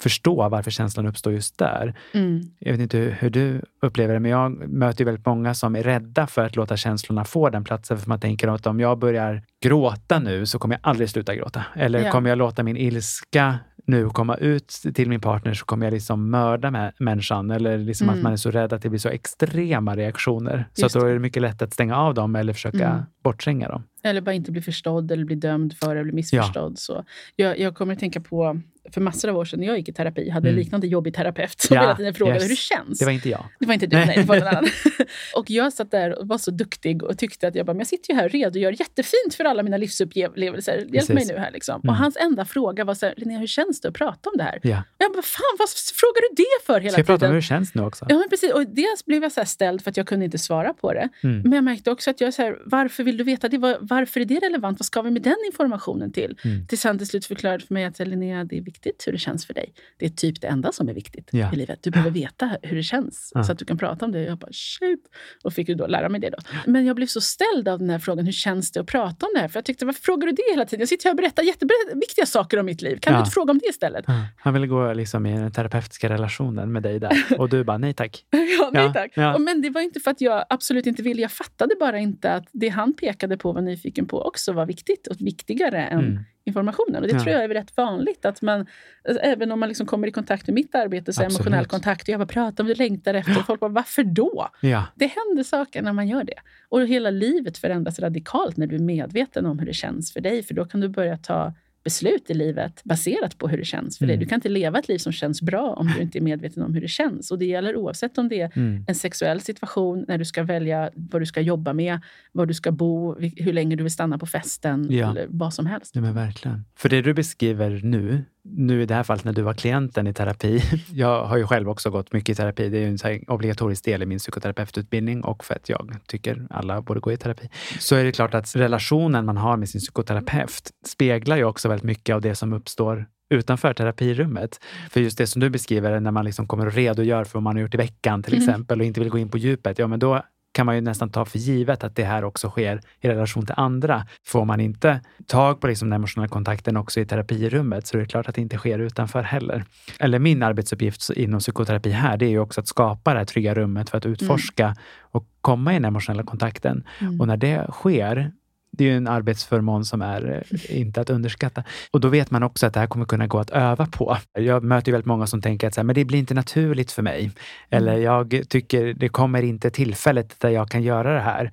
[0.01, 1.93] förstå varför känslan uppstår just där.
[2.13, 2.41] Mm.
[2.59, 5.83] Jag vet inte hur, hur du upplever det, men jag möter väldigt många som är
[5.83, 7.97] rädda för att låta känslorna få den platsen.
[7.97, 11.63] För man tänker att om jag börjar gråta nu så kommer jag aldrig sluta gråta.
[11.75, 12.11] Eller Ja.
[12.11, 16.29] kommer jag låta min ilska nu komma ut till min partner så kommer jag liksom
[16.29, 17.51] mörda mä- människan.
[17.51, 18.17] Eller liksom Mm.
[18.19, 20.65] att man är så rädd att det blir så extrema reaktioner.
[20.73, 23.03] Så Just att då är det mycket lätt att stänga av dem eller försöka Mm.
[23.23, 23.83] borttränga dem.
[24.03, 26.79] Eller bara inte bli förstådd eller bli dömd för eller bli missförstådd.
[26.79, 27.03] Så
[27.35, 29.93] jag, jag kommer att tänka på, för massor av år sedan när jag gick i
[29.93, 30.59] terapi, hade en Mm.
[30.63, 32.43] liknande jobbig terapeut som Ja, hela tiden frågade yes.
[32.43, 32.99] hur det känns.
[32.99, 33.45] Det var inte jag.
[33.59, 34.65] Det var inte du, nej, det var någon annan.
[35.35, 37.87] och jag satt där och var så duktig och tyckte att jag bara, men jag
[37.87, 40.77] sitter ju här och redogör jättefint för alla mina livsupplevelser.
[40.77, 41.09] Hjälp Precis.
[41.09, 41.75] mig nu här liksom.
[41.83, 41.89] Mm.
[41.89, 44.43] Och hans enda fråga var så här, Linnea, hur känns det att prata om det
[44.43, 44.59] här?
[44.63, 44.77] Ja.
[44.79, 47.31] Och jag bara, fan vad frågar du det för hela Ska jag prata om tiden?
[47.31, 48.05] hur det känns nu också?
[48.09, 48.51] Ja, men precis.
[48.53, 51.09] Och dels blev jag så ställd för att jag kunde inte svara på det.
[51.23, 51.41] Mm.
[51.41, 53.57] Men jag märkte också att jag så här, varför vill du veta det?
[53.57, 54.79] Var- Varför är det relevant?
[54.79, 56.37] Vad ska vi med den informationen till?
[56.43, 56.67] Mm.
[56.67, 59.45] Tills han till slut förklarade för mig att Linnea, det är viktigt hur det känns
[59.45, 59.73] för dig.
[59.97, 61.53] Det är typ det enda som är viktigt Ja.
[61.53, 61.79] i livet.
[61.83, 63.43] Du behöver veta hur det känns Ja.
[63.43, 64.23] så att du kan prata om det.
[64.23, 64.99] Jag bara, shit.
[65.43, 66.29] Och fick ju då lära mig det.
[66.29, 66.37] Då.
[66.65, 69.31] Men jag blev så ställd av den här frågan, hur känns det att prata om
[69.35, 69.47] det här?
[69.47, 70.79] För jag tyckte, varför frågar du det hela tiden?
[70.79, 72.97] Jag sitter här och berättar jätteviktiga saker om mitt liv.
[73.01, 73.17] Kan Ja.
[73.19, 74.05] du inte fråga om det istället?
[74.07, 74.13] Ja.
[74.37, 77.11] Han ville gå liksom i den terapeutiska relationen med dig där.
[77.37, 78.25] Och du bara, nej tack.
[78.59, 79.11] Ja, nej tack.
[79.15, 79.33] ja.
[79.35, 81.21] Och, men det var inte för att jag absolut inte ville.
[81.21, 85.07] Jag fattade bara inte att det han pekade på var nyfiken på också var viktigt
[85.07, 86.19] och viktigare än Mm.
[86.47, 87.01] Informationen.
[87.01, 87.19] Och det Ja.
[87.23, 88.25] tror jag är rätt vanligt.
[88.25, 88.65] att man,
[89.07, 91.39] alltså, Även om man liksom kommer i kontakt med mitt arbete, så Absolut.
[91.39, 93.39] emotionell kontakt, och jag bara pratar om det längtar efter.
[93.39, 94.49] Och folk bara, varför då?
[94.61, 96.33] Ja, Det händer saker när man gör det.
[96.69, 100.43] Och hela livet förändras radikalt när du är medveten om hur det känns för dig.
[100.43, 101.53] För då kan du börja ta
[101.87, 104.13] beslut i livet baserat på hur det känns för dig.
[104.13, 104.23] Mm.
[104.23, 106.73] Du kan inte leva ett liv som känns bra om du inte är medveten om
[106.73, 107.31] hur det känns.
[107.31, 108.85] Och det gäller oavsett om det är mm.
[108.87, 111.99] en sexuell situation när du ska välja vad du ska jobba med,
[112.31, 115.11] var du ska bo, hur länge du vill stanna på festen Ja.
[115.11, 115.95] eller vad som helst.
[115.95, 116.65] Ja, men verkligen.
[116.75, 120.13] För det du beskriver nu, nu i det här fallet när du var klienten i
[120.13, 120.63] terapi.
[120.93, 122.69] Jag har ju själv också gått mycket i terapi.
[122.69, 126.81] Det är ju en obligatorisk del i min psykoterapeututbildning och för att jag tycker alla
[126.81, 127.49] borde gå i terapi.
[127.79, 131.83] Så är det klart att relationen man har med sin psykoterapeut speglar ju också väldigt
[131.85, 134.59] mycket av det som uppstår utanför terapirummet.
[134.89, 137.55] För just det som du beskriver, när man liksom kommer och redogör för vad man
[137.55, 138.49] har gjort i veckan till Mm.
[138.49, 140.23] exempel och inte vill gå in på djupet, ja men då
[140.57, 143.55] kan man ju nästan ta för givet att det här också sker i relation till
[143.57, 144.05] andra.
[144.25, 148.07] Får man inte tag på liksom den emotionella kontakten också i terapirummet så är det
[148.07, 149.65] klart att det inte sker utanför heller.
[149.99, 153.53] Eller min arbetsuppgift inom psykoterapi här, det är ju också att skapa det här trygga
[153.53, 156.83] rummet för att utforska och komma i den emotionella kontakten.
[156.99, 157.21] Mm.
[157.21, 158.31] Och när det sker,
[158.77, 161.63] det är ju en arbetsförmån som är eh, inte att underskatta.
[161.91, 164.17] Och då vet man också att det här kommer kunna gå att öva på.
[164.33, 166.91] Jag möter ju väldigt många som tänker att så här, men det blir inte naturligt
[166.91, 167.31] för mig.
[167.69, 171.51] Eller jag tycker det kommer inte tillfället där jag kan göra det här.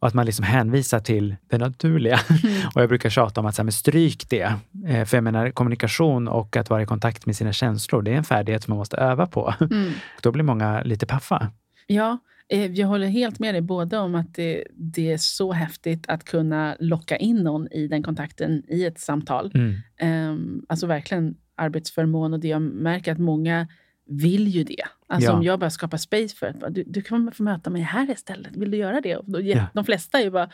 [0.00, 2.20] Och att man liksom hänvisar till det naturliga.
[2.74, 4.54] Och jag brukar tjata om att så här, men stryk det.
[4.86, 8.16] Eh, För jag menar kommunikation och att vara i kontakt med sina känslor, det är
[8.16, 9.54] en färdighet som man måste öva på.
[9.60, 9.92] Mm.
[10.22, 11.50] Då blir många lite paffa.
[11.86, 12.18] Ja,
[12.56, 16.76] jag håller helt med dig både om att det, det är så häftigt att kunna
[16.80, 19.52] locka in någon i den kontakten i ett samtal.
[19.54, 20.30] Mm.
[20.32, 23.68] Um, alltså verkligen arbetsförmån och det jag märker att många
[24.06, 24.82] vill ju det.
[25.06, 25.36] Alltså Ja.
[25.36, 28.56] om jag bara skapar space för att du, du kan få möta mig här istället.
[28.56, 29.16] Vill du göra det?
[29.16, 29.66] Och då, Ja.
[29.74, 30.50] De flesta är ju bara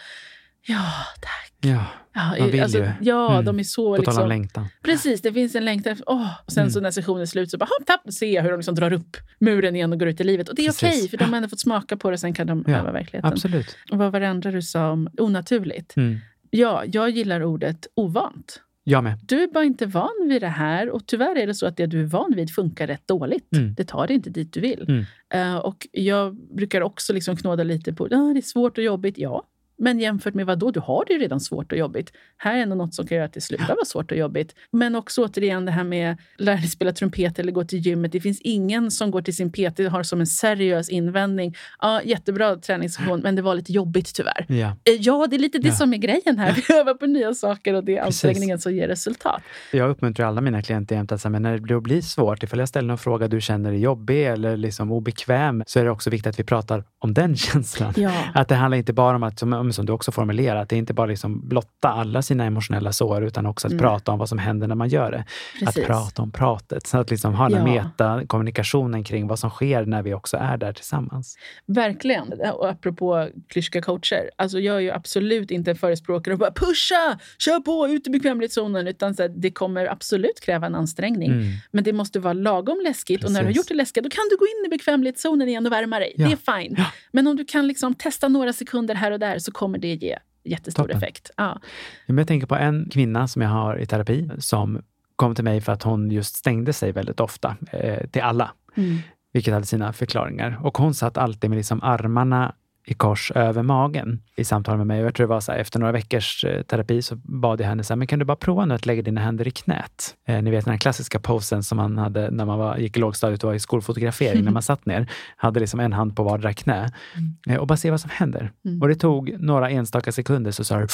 [0.66, 0.84] ja,
[1.20, 1.52] tack.
[1.60, 1.84] Ja,
[2.18, 2.90] Ja, Man vill alltså, ju.
[3.00, 3.44] ja Mm.
[3.44, 4.66] de är så på tal om liksom, längtan.
[4.82, 5.96] Precis, det finns en längtan.
[6.06, 6.30] Åh.
[6.46, 6.70] Och sen Mm.
[6.72, 8.92] så när sessionen är slut så bara, hopp, tapp, ser jag hur de liksom drar
[8.92, 10.48] upp muren igen och går ut i livet.
[10.48, 12.18] Och det är okej, för de har ändå fått smaka på det.
[12.18, 13.32] Sen kan de Ja, öva verkligheten.
[13.32, 13.76] Absolut.
[13.92, 15.96] Och vad var det andra du sa om onaturligt?
[15.96, 16.18] Mm.
[16.50, 18.60] Ja, jag gillar ordet ovant.
[18.84, 19.18] Jag med.
[19.22, 21.86] Du är bara inte van vid det här och tyvärr är det så att det
[21.86, 23.52] du är van vid funkar rätt dåligt.
[23.56, 23.74] Mm.
[23.74, 24.84] Det tar dig inte dit du vill.
[24.88, 25.04] Mm.
[25.34, 29.18] Eh, och jag brukar också liksom knåda lite på, ah, det är svårt och jobbigt.
[29.18, 29.42] Ja,
[29.78, 30.70] men jämfört med vad då?
[30.70, 32.12] Du har det ju redan svårt och jobbigt.
[32.36, 34.54] Här är ändå något som kan göra att det slutar vara svårt och jobbigt.
[34.72, 38.12] Men också återigen det här med lära dig spela trumpet eller gå till gymmet.
[38.12, 41.54] Det finns ingen som går till sin PT och har som en seriös invändning.
[41.80, 44.46] Ja, jättebra träningssession, men det var lite jobbigt tyvärr.
[44.48, 44.66] Ja.
[44.84, 45.74] Eh, Ja, det är lite det Ja.
[45.74, 46.52] som är grejen här.
[46.68, 49.42] Vi övar på nya saker och det är ansträngningen som ger resultat.
[49.72, 52.88] Jag uppmuntrar alla mina klienter jämt att men när det blir svårt, ifall jag ställer
[52.88, 56.38] någon fråga du känner dig jobbig eller liksom obekväm, så är det också viktigt att
[56.38, 57.92] vi pratar om den känslan.
[57.96, 58.12] Ja.
[58.34, 60.78] Att det handlar inte bara om att, som- som du också formulerar, att det är
[60.78, 63.82] inte bara liksom blotta alla sina emotionella sår, utan också att mm.
[63.82, 65.24] prata om vad som händer när man gör det.
[65.58, 65.82] Precis.
[65.82, 66.86] Att prata om pratet.
[66.86, 67.72] Så att liksom ha den ja.
[67.72, 71.36] meta-kommunikationen kring vad som sker när vi också är där tillsammans.
[71.66, 72.32] Verkligen.
[72.54, 74.30] Och apropå klyschiga coacher.
[74.36, 78.10] Alltså jag är ju absolut inte en förespråkare och bara pusha, kör på, ut i
[78.10, 78.88] bekvämlighetszonen.
[78.88, 81.32] Utan så det kommer absolut kräva en ansträngning.
[81.32, 81.52] Mm.
[81.70, 83.20] Men det måste vara lagom läskigt.
[83.20, 83.26] Precis.
[83.26, 85.66] Och när du har gjort det läskigt, då kan du gå in i bekvämlighetszonen igen
[85.66, 86.12] och värma dig.
[86.16, 86.26] Ja.
[86.26, 86.74] Det är fine.
[86.78, 86.84] Ja.
[87.12, 90.18] Men om du kan liksom testa några sekunder här och där så kommer det ge
[90.44, 90.96] jättestor Toppen.
[90.96, 91.30] effekt.
[91.36, 91.60] Ja.
[92.06, 94.82] Jag tänker på en kvinna som jag har i terapi som
[95.16, 98.52] kom till mig för att hon just stängde sig väldigt ofta eh, till alla.
[98.74, 98.98] Mm.
[99.32, 100.58] Vilket hade sina förklaringar.
[100.62, 102.54] Och hon satt alltid med liksom armarna
[102.88, 105.00] i kors över magen i samtal med mig.
[105.00, 107.84] Jag tror det var så här, efter några veckors eh, terapi så bad jag henne
[107.84, 110.14] så här, men kan du bara prova nu att lägga dina händer i knät?
[110.26, 113.00] Eh, ni vet den här klassiska posen som man hade när man var, gick i
[113.00, 116.52] lågstadiet och var i skolfotografering, när man satt ner, hade liksom en hand på vardera
[116.52, 117.36] knä mm.
[117.48, 118.52] eh, och bara se vad som händer.
[118.64, 118.82] Mm.
[118.82, 120.88] Och det tog några enstaka sekunder så sa det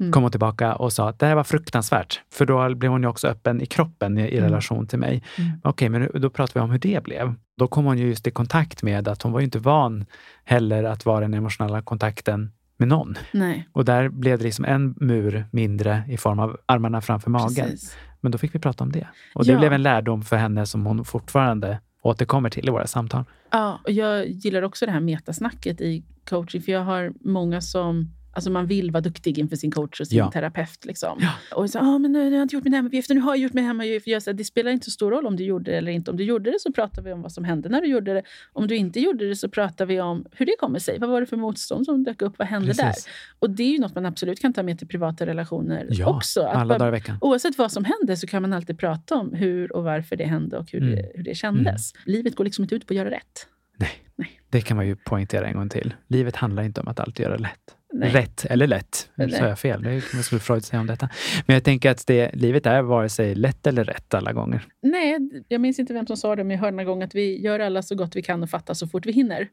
[0.00, 0.12] Mm.
[0.12, 2.20] kom hon tillbaka och sa att det här var fruktansvärt.
[2.30, 4.50] För då blev hon ju också öppen i kroppen i, i mm.
[4.50, 5.22] relation till mig.
[5.38, 5.50] Mm.
[5.64, 7.34] Okej, men då pratar vi om hur det blev.
[7.58, 10.04] Då kom hon ju just i kontakt med att hon var ju inte van
[10.44, 13.18] heller att vara den emotionella kontakten med någon.
[13.32, 13.68] Nej.
[13.72, 17.64] Och där blev det liksom en mur mindre i form av armarna framför magen.
[17.64, 17.96] Precis.
[18.20, 19.08] Men då fick vi prata om det.
[19.34, 19.58] Och det ja.
[19.58, 23.24] blev en lärdom för henne som hon fortfarande återkommer till i våra samtal.
[23.50, 26.62] Ja, och jag gillar också det här metasnacket i coaching.
[26.62, 30.18] För jag har många som Alltså man vill vara duktig inför sin coach och sin
[30.18, 30.30] ja.
[30.30, 30.84] terapeut.
[30.84, 31.18] Liksom.
[31.20, 31.56] Ja.
[31.56, 33.38] Och så, ah, men nu, nu har jag inte gjort mina hemuppgifter, nu har jag
[33.38, 34.32] gjort mina hemuppgifter.
[34.32, 36.10] Det spelar inte så stor roll om du gjorde det eller inte.
[36.10, 38.22] Om du gjorde det så pratar vi om vad som hände när du gjorde det.
[38.52, 40.98] Om du inte gjorde det så pratar vi om hur det kommer sig.
[40.98, 42.38] Vad var det för motstånd som dök upp?
[42.38, 43.04] Vad hände Precis.
[43.04, 43.12] där?
[43.38, 46.42] Och det är ju något man absolut kan ta med till privata relationer ja, också.
[46.42, 47.16] Att alla dagar i veckan.
[47.20, 50.58] Oavsett vad som händer så kan man alltid prata om hur och varför det hände
[50.58, 50.94] och hur, mm.
[50.94, 51.92] det, hur det kändes.
[51.94, 52.02] Mm.
[52.16, 53.46] Livet går liksom inte ut på att göra rätt.
[53.76, 53.90] Nej.
[54.16, 55.94] Nej, det kan man ju poängtera en gång till.
[56.06, 57.76] Livet handlar inte om att alltid göra lätt.
[57.92, 58.10] Nej.
[58.10, 59.10] rätt eller lätt.
[59.14, 59.82] Nu sa jag fel.
[59.82, 61.08] Det skulle Freud säga om detta.
[61.46, 64.66] Men jag tänker att det, livet är vare sig lätt eller rätt alla gånger.
[64.82, 67.40] Nej, jag minns inte vem som sa det, men jag hörde någon gång att vi
[67.40, 69.48] gör alla så gott vi kan och fattar så fort vi hinner.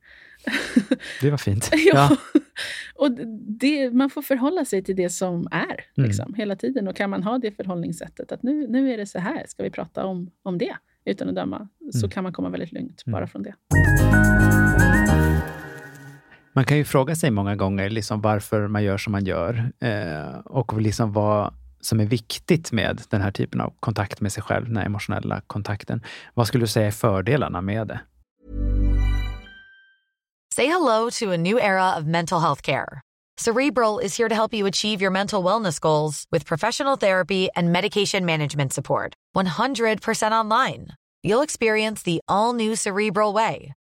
[1.21, 1.69] Det var fint.
[1.71, 1.79] ja.
[1.93, 2.17] ja.
[2.95, 3.11] och
[3.59, 6.07] det, man får förhålla sig till det som är mm.
[6.07, 6.33] liksom, mm.
[6.33, 6.87] hela tiden.
[6.87, 9.69] Och kan man ha det förhållningssättet att nu, nu är det så här, ska vi
[9.69, 10.75] prata om, om det
[11.05, 11.91] utan att döma, mm.
[11.91, 13.27] så kan man komma väldigt lugnt bara mm.
[13.27, 13.53] från det.
[16.59, 20.39] Man kan ju fråga sig många gånger liksom varför man gör som man gör eh,
[20.45, 24.65] och liksom vad som är viktigt med den här typen av kontakt med sig själv,
[24.65, 26.03] den här emotionella kontakten.
[26.33, 27.99] Vad skulle du säga är fördelarna med det?
[30.55, 33.01] Say hello to a new era of mental health care.
[33.41, 37.71] Cerebral is here to help you achieve your mental wellness goals with professional therapy and
[37.71, 39.13] medication management support.
[39.37, 40.87] 100% online.
[41.23, 43.73] You'll experience the all new Cerebral way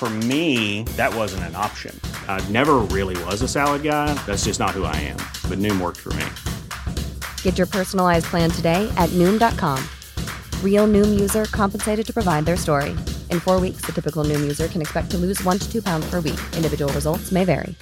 [0.00, 1.94] For me, that wasn't an option.
[2.26, 4.14] I never really was a salad guy.
[4.24, 5.18] That's just not who I am.
[5.46, 6.24] But Noom worked for me.
[7.42, 9.78] Get your personalized plan today at Noom.com.
[10.64, 12.96] Real Noom user compensated to provide their story.
[13.28, 16.08] In four weeks, the typical Noom user can expect to lose one to two pounds
[16.08, 16.40] per week.
[16.56, 17.74] Individual results may vary.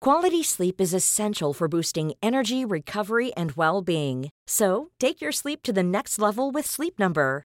[0.00, 4.30] Quality sleep is essential for boosting energy, recovery, and well being.
[4.46, 7.44] So take your sleep to the next level with Sleep Number.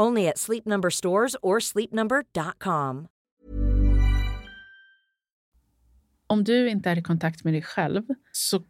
[0.00, 3.06] Only at Sleep Number stores or sleepnumber.com.
[6.26, 8.02] Om du inte är i kontakt med dig själv
[8.32, 8.62] så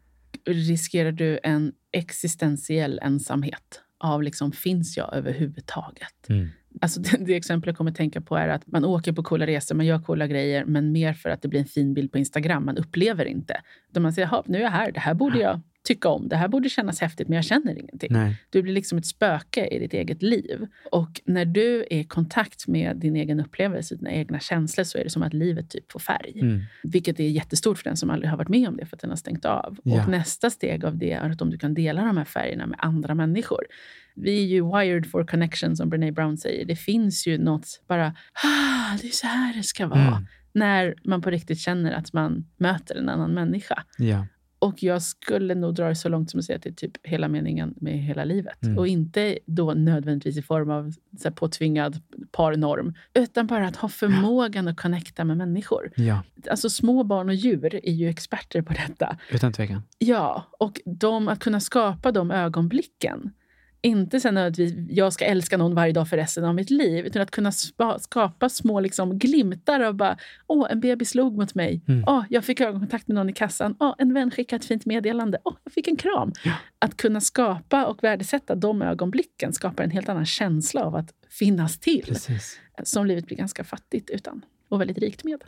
[0.45, 6.29] riskerar du en existentiell ensamhet av liksom, finns jag överhuvudtaget?
[6.29, 6.49] Mm.
[6.81, 9.47] Alltså det, det exempel jag kommer att tänka på är att man åker på coola
[9.47, 12.17] resor, man gör coola grejer, men mer för att det blir en fin bild på
[12.17, 12.65] Instagram.
[12.65, 13.61] Man upplever inte.
[13.89, 16.27] Utan man säger, nu är jag här, det här borde jag tycka om.
[16.27, 18.09] Det här borde kännas häftigt, men jag känner ingenting.
[18.11, 18.35] Nej.
[18.49, 20.67] Du blir liksom ett spöke i ditt eget liv.
[20.91, 25.03] Och när du är i kontakt med din egen upplevelse, dina egna känslor, så är
[25.03, 26.39] det som att livet typ får färg.
[26.41, 26.61] Mm.
[26.83, 29.09] Vilket är jättestort för den som aldrig har varit med om det, för att den
[29.09, 29.77] har stängt av.
[29.83, 30.03] Ja.
[30.03, 32.79] Och nästa steg av det är att om du kan dela de här färgerna med
[32.81, 33.65] andra människor.
[34.15, 36.65] Vi är ju wired for connection, som Brené Brown säger.
[36.65, 38.07] Det finns ju något bara,
[38.43, 40.01] ah, det är så här det ska vara.
[40.01, 40.25] Mm.
[40.53, 43.83] När man på riktigt känner att man möter en annan människa.
[43.97, 44.25] Ja.
[44.59, 46.97] Och jag skulle nog dra det så långt som att säga att det är typ
[47.07, 48.63] hela meningen med hela livet.
[48.63, 48.77] Mm.
[48.77, 54.67] Och inte då nödvändigtvis i form av så påtvingad parnorm, utan bara att ha förmågan
[54.67, 55.91] att connecta med människor.
[55.95, 59.17] ja, Alltså små barn och djur är ju experter på detta.
[59.31, 59.81] utan tvekan.
[59.97, 63.31] Ja, och de, att kunna skapa de ögonblicken.
[63.85, 67.21] Inte sen nödvändigtvis jag ska älska någon varje dag för resten av mitt liv, utan
[67.21, 70.17] att kunna spa, skapa små liksom, glimtar av bara,
[70.47, 71.81] åh, en bebis log mot mig.
[71.87, 72.03] Mm.
[72.07, 73.75] Åh, jag fick ögonkontakt med någon i kassan.
[73.79, 75.37] Åh, en vän skickade ett fint meddelande.
[75.43, 76.33] Åh, jag fick en kram.
[76.79, 81.79] Att kunna skapa och värdesätta de ögonblicken skapar en helt annan känsla av att finnas
[81.79, 82.05] till.
[82.07, 82.59] Precis.
[82.83, 85.43] Som livet blir ganska fattigt utan och väldigt rikt med.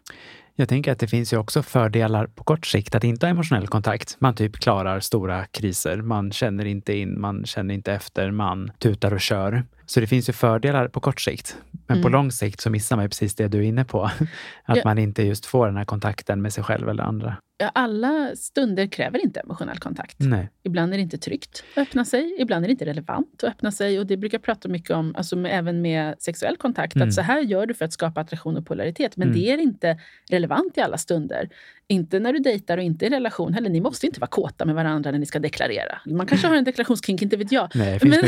[0.55, 3.67] Jag tänker att det finns ju också fördelar på kort sikt att inte ha emotionell
[3.67, 4.15] kontakt.
[4.19, 5.97] Man typ klarar stora kriser.
[5.97, 9.63] Man känner inte in, man känner inte efter, man tutar och kör.
[9.85, 11.57] Så det finns ju fördelar på kort sikt.
[11.71, 12.11] Men på Mm.
[12.11, 14.03] lång sikt så missar man ju precis det du är inne på.
[14.65, 14.81] Att Ja.
[14.85, 17.37] man inte just får den här kontakten med sig själv eller andra.
[17.73, 20.15] Alla stunder kräver inte emotionell kontakt.
[20.19, 20.49] Nej.
[20.63, 22.35] Ibland är det inte tryggt att öppna sig.
[22.39, 23.99] Ibland är det inte relevant att öppna sig.
[23.99, 26.95] Och Det brukar jag prata mycket om, alltså med, även med sexuell kontakt.
[26.95, 27.07] Mm.
[27.07, 29.17] Att så här gör du för att skapa attraktion och polaritet.
[29.17, 29.39] Men Mm.
[29.39, 31.49] det är inte relevant i alla stunder.
[31.89, 33.69] Inte när du dejtar och inte i relation heller.
[33.69, 36.01] Ni måste inte vara kåta med varandra när ni ska deklarera.
[36.05, 37.71] Man kanske har en deklarationskink, inte vet jag.
[37.75, 38.19] Nej, det Men-.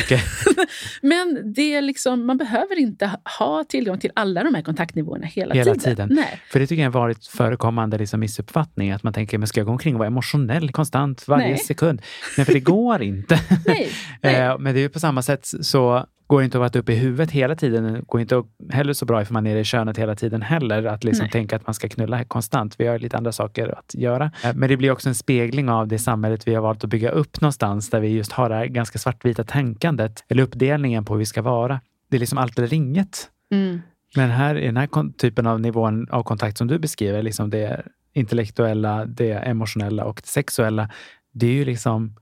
[1.02, 5.54] Men det är liksom, man behöver inte ha tillgång till alla de här kontaktnivåerna hela,
[5.56, 5.80] Hela tiden.
[5.96, 6.10] tiden.
[6.12, 6.40] Nej.
[6.52, 8.92] För det tycker jag en vanligt förekommande liksom missuppfattning.
[8.92, 11.58] Att man tänker, men ska jag gå omkring och vara emotionell konstant varje Nej.
[11.58, 12.02] sekund?
[12.38, 13.40] Nej, för det går inte.
[13.66, 13.90] Nej.
[14.22, 14.36] Nej.
[14.36, 16.94] Eh, Men det är ju på samma sätt så går det inte att vara uppe
[16.94, 17.94] i huvudet hela tiden.
[17.94, 20.84] Det går inte heller så bra ifall man är nere i könet hela tiden heller.
[20.86, 21.32] Att liksom Nej.
[21.32, 22.76] tänka att man ska knulla konstant.
[22.78, 24.32] Vi har lite andra saker att göra.
[24.44, 27.10] Eh, Men det blir också en spegling av det samhället vi har valt att bygga
[27.12, 31.20] upp någonstans där vi just har det här ganska svartvita tänkandet eller uppdelningen på hur
[31.20, 31.82] vi ska vara.
[32.10, 33.30] Det är liksom allt eller inget.
[33.52, 33.82] Mm.
[34.16, 37.84] Men här i den här typen av nivån av kontakt som du beskriver, liksom det
[38.20, 40.90] intellektuella, det emotionella och det sexuella,
[41.32, 42.16] det är ju liksom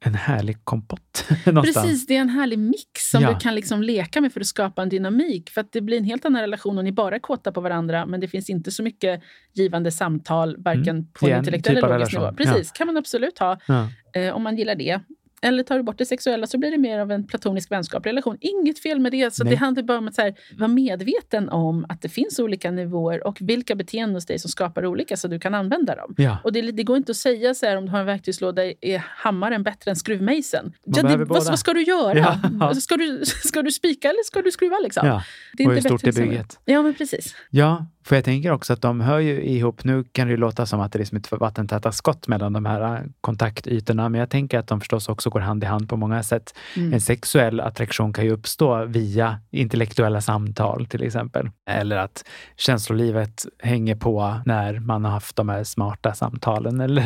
[0.00, 1.24] en härlig kompott.
[1.44, 3.32] Precis, det är en härlig mix som Ja.
[3.32, 5.50] du kan liksom leka med för att skapa en dynamik.
[5.50, 8.06] För att det blir en helt annan relation om ni bara är kåta på varandra
[8.06, 9.22] men det finns inte så mycket
[9.54, 11.06] givande samtal varken Mm.
[11.12, 12.32] på en intellektuell typ eller logisk nivå.
[12.32, 13.88] Precis, kan man absolut ha Ja.
[14.14, 15.00] eh, om man gillar det.
[15.42, 18.36] Eller tar du bort det sexuella så blir det mer av en platonisk vänskaplig relation.
[18.40, 19.34] Inget fel med det.
[19.34, 19.50] Så Nej.
[19.50, 23.38] det handlar bara om att här, vara medveten om att det finns olika nivåer och
[23.40, 26.14] vilka beteenden hos dig som skapar olika så du kan använda dem.
[26.16, 26.38] Ja.
[26.44, 28.98] Och det, det går inte att säga så här om du har en verktygslåda, är
[28.98, 30.72] hammaren bättre än skruvmejseln?
[30.84, 32.18] Ja, det, vad, vad ska du göra?
[32.18, 32.40] Ja.
[32.60, 34.78] Alltså, Ska, du, ska du spika eller ska du skruva?
[34.78, 35.06] Liksom?
[35.06, 35.22] Ja.
[35.52, 36.58] Det är Och hur inte stort bättre är bygget?
[36.64, 37.34] Ja, men precis.
[37.50, 39.84] Ja, för jag tänker också att de hör ju ihop.
[39.84, 42.66] Nu kan det ju låta som att det är som ett vattentäta skott mellan de
[42.66, 45.96] här äh, kontaktytorna, men jag tänker att de förstås också går hand i hand på
[45.96, 46.54] många sätt.
[46.76, 46.92] Mm.
[46.92, 51.50] En sexuell attraktion kan ju uppstå via intellektuella samtal till exempel.
[51.70, 52.24] Eller att
[52.56, 57.04] känslolivet hänger på när man har haft de här smarta samtalen eller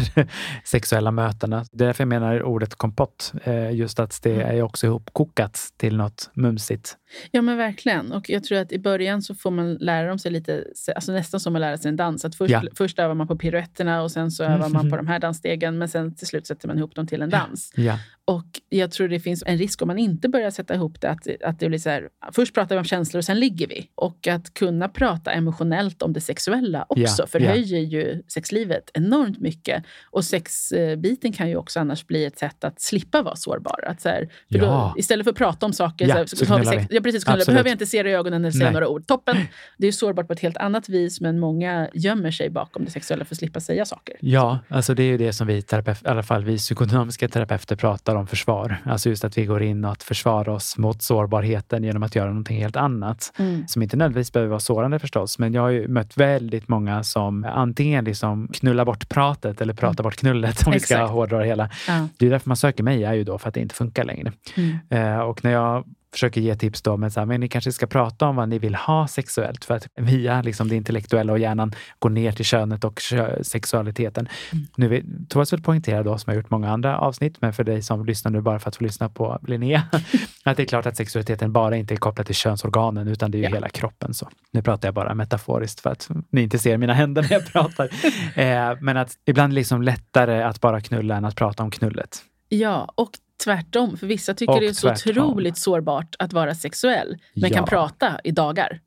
[0.65, 1.65] sexuella mötena.
[1.73, 3.33] Det är därför jag menar ordet kompott.
[3.45, 4.57] eh, Just att det Mm.
[4.57, 6.97] är också ihopkokat till något mumsigt.
[7.31, 8.13] Ja, men verkligen.
[8.13, 11.41] Och jag tror att i början så får man lära dem sig lite, alltså nästan
[11.41, 12.25] som att lära sig en dans.
[12.25, 12.63] Att först, Ja.
[12.75, 15.79] först övar man på piruetterna och sen så övar man på de här dansstegen.
[15.79, 17.73] Men sen till slut sätter man ihop dem till en dans.
[17.77, 21.11] Ja, Och jag tror det finns en risk om man inte börjar sätta ihop det.
[21.11, 23.89] Att, att det blir så här, först pratar vi om känslor och sen ligger vi.
[23.95, 29.85] Och att kunna prata emotionellt om det sexuella också Ja, förhöjer ju sexlivet enormt mycket.
[30.11, 33.85] Och sexbiten kan ju också annars bli ett sätt att slippa vara sårbar.
[33.87, 34.93] Att så här, för Ja.
[34.95, 36.97] då, istället för att prata om saker Ja, så, så tar vi knullar sex, vi.
[36.97, 37.35] ja, precis, knulla.
[37.37, 37.47] Absolut.
[37.55, 39.07] behöver jag inte se dig i ögonen eller säga några ord.
[39.07, 39.37] Toppen!
[39.79, 43.25] Det är sårbart på ett helt annat vis men många gömmer sig bakom det sexuella
[43.25, 44.17] för att slippa säga saker.
[44.21, 47.77] Ja, alltså det är ju det som vi terapeut, i alla fall vi psykodynamiska terapeuter
[47.77, 48.77] pratar om försvar.
[48.85, 52.29] Alltså just att vi går in och att försvara oss mot sårbarheten genom att göra
[52.29, 53.33] någonting helt annat.
[53.39, 53.69] Mm.
[53.69, 57.45] Som inte nödvändigtvis behöver vara sårande förstås, men jag har ju mött väldigt många som
[57.45, 61.71] antingen liksom knullar bort pratet eller pratar bort knullet om vi ska hårdra det hela.
[61.89, 62.09] Ja.
[62.19, 64.33] Det är därför man söker mig, är ju då för att det inte funkar längre.
[64.57, 64.79] Mm.
[64.91, 67.87] Eh, och när jag försöker ge tips då, men, så här, men ni kanske ska
[67.87, 71.73] prata om vad ni vill ha sexuellt för att via liksom, det intellektuella och hjärnan
[71.99, 74.29] gå ner till könet och kö sexualiteten.
[74.53, 74.67] Mm.
[74.77, 78.05] Nu Thomas vill poängtera då, som har gjort många andra avsnitt, men för dig som
[78.07, 79.83] lyssnar nu bara för att få lyssna på Linnea,
[80.45, 83.41] att det är klart att sexualiteten bara inte är kopplad till könsorganen, utan det är
[83.41, 83.55] ju ja.
[83.55, 84.15] hela kroppen.
[84.15, 84.29] Så.
[84.51, 87.85] Nu pratar jag bara metaforiskt för att ni inte ser mina händer när jag pratar.
[88.35, 91.71] eh, men att ibland är det liksom lättare att bara knulla än att prata om
[91.71, 92.23] knullet.
[92.49, 93.11] Ja, och
[93.45, 93.97] tvärtom.
[93.97, 95.25] För vissa tycker och det är så tvärtom.
[95.25, 97.57] otroligt sårbart att vara sexuell, men ja.
[97.57, 98.81] kan prata i dagar.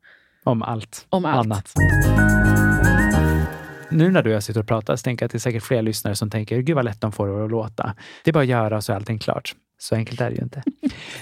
[0.44, 1.46] Om allt, Om allt.
[1.46, 1.72] annat.
[3.90, 5.62] Nu när du och jag sitter och pratar så tänker jag att det är säkert
[5.62, 7.94] fler lyssnare som tänker, gud vad lätt de får det att låta.
[8.24, 9.54] Det är bara att göra så är allting klart.
[9.78, 10.62] Så enkelt är det ju inte.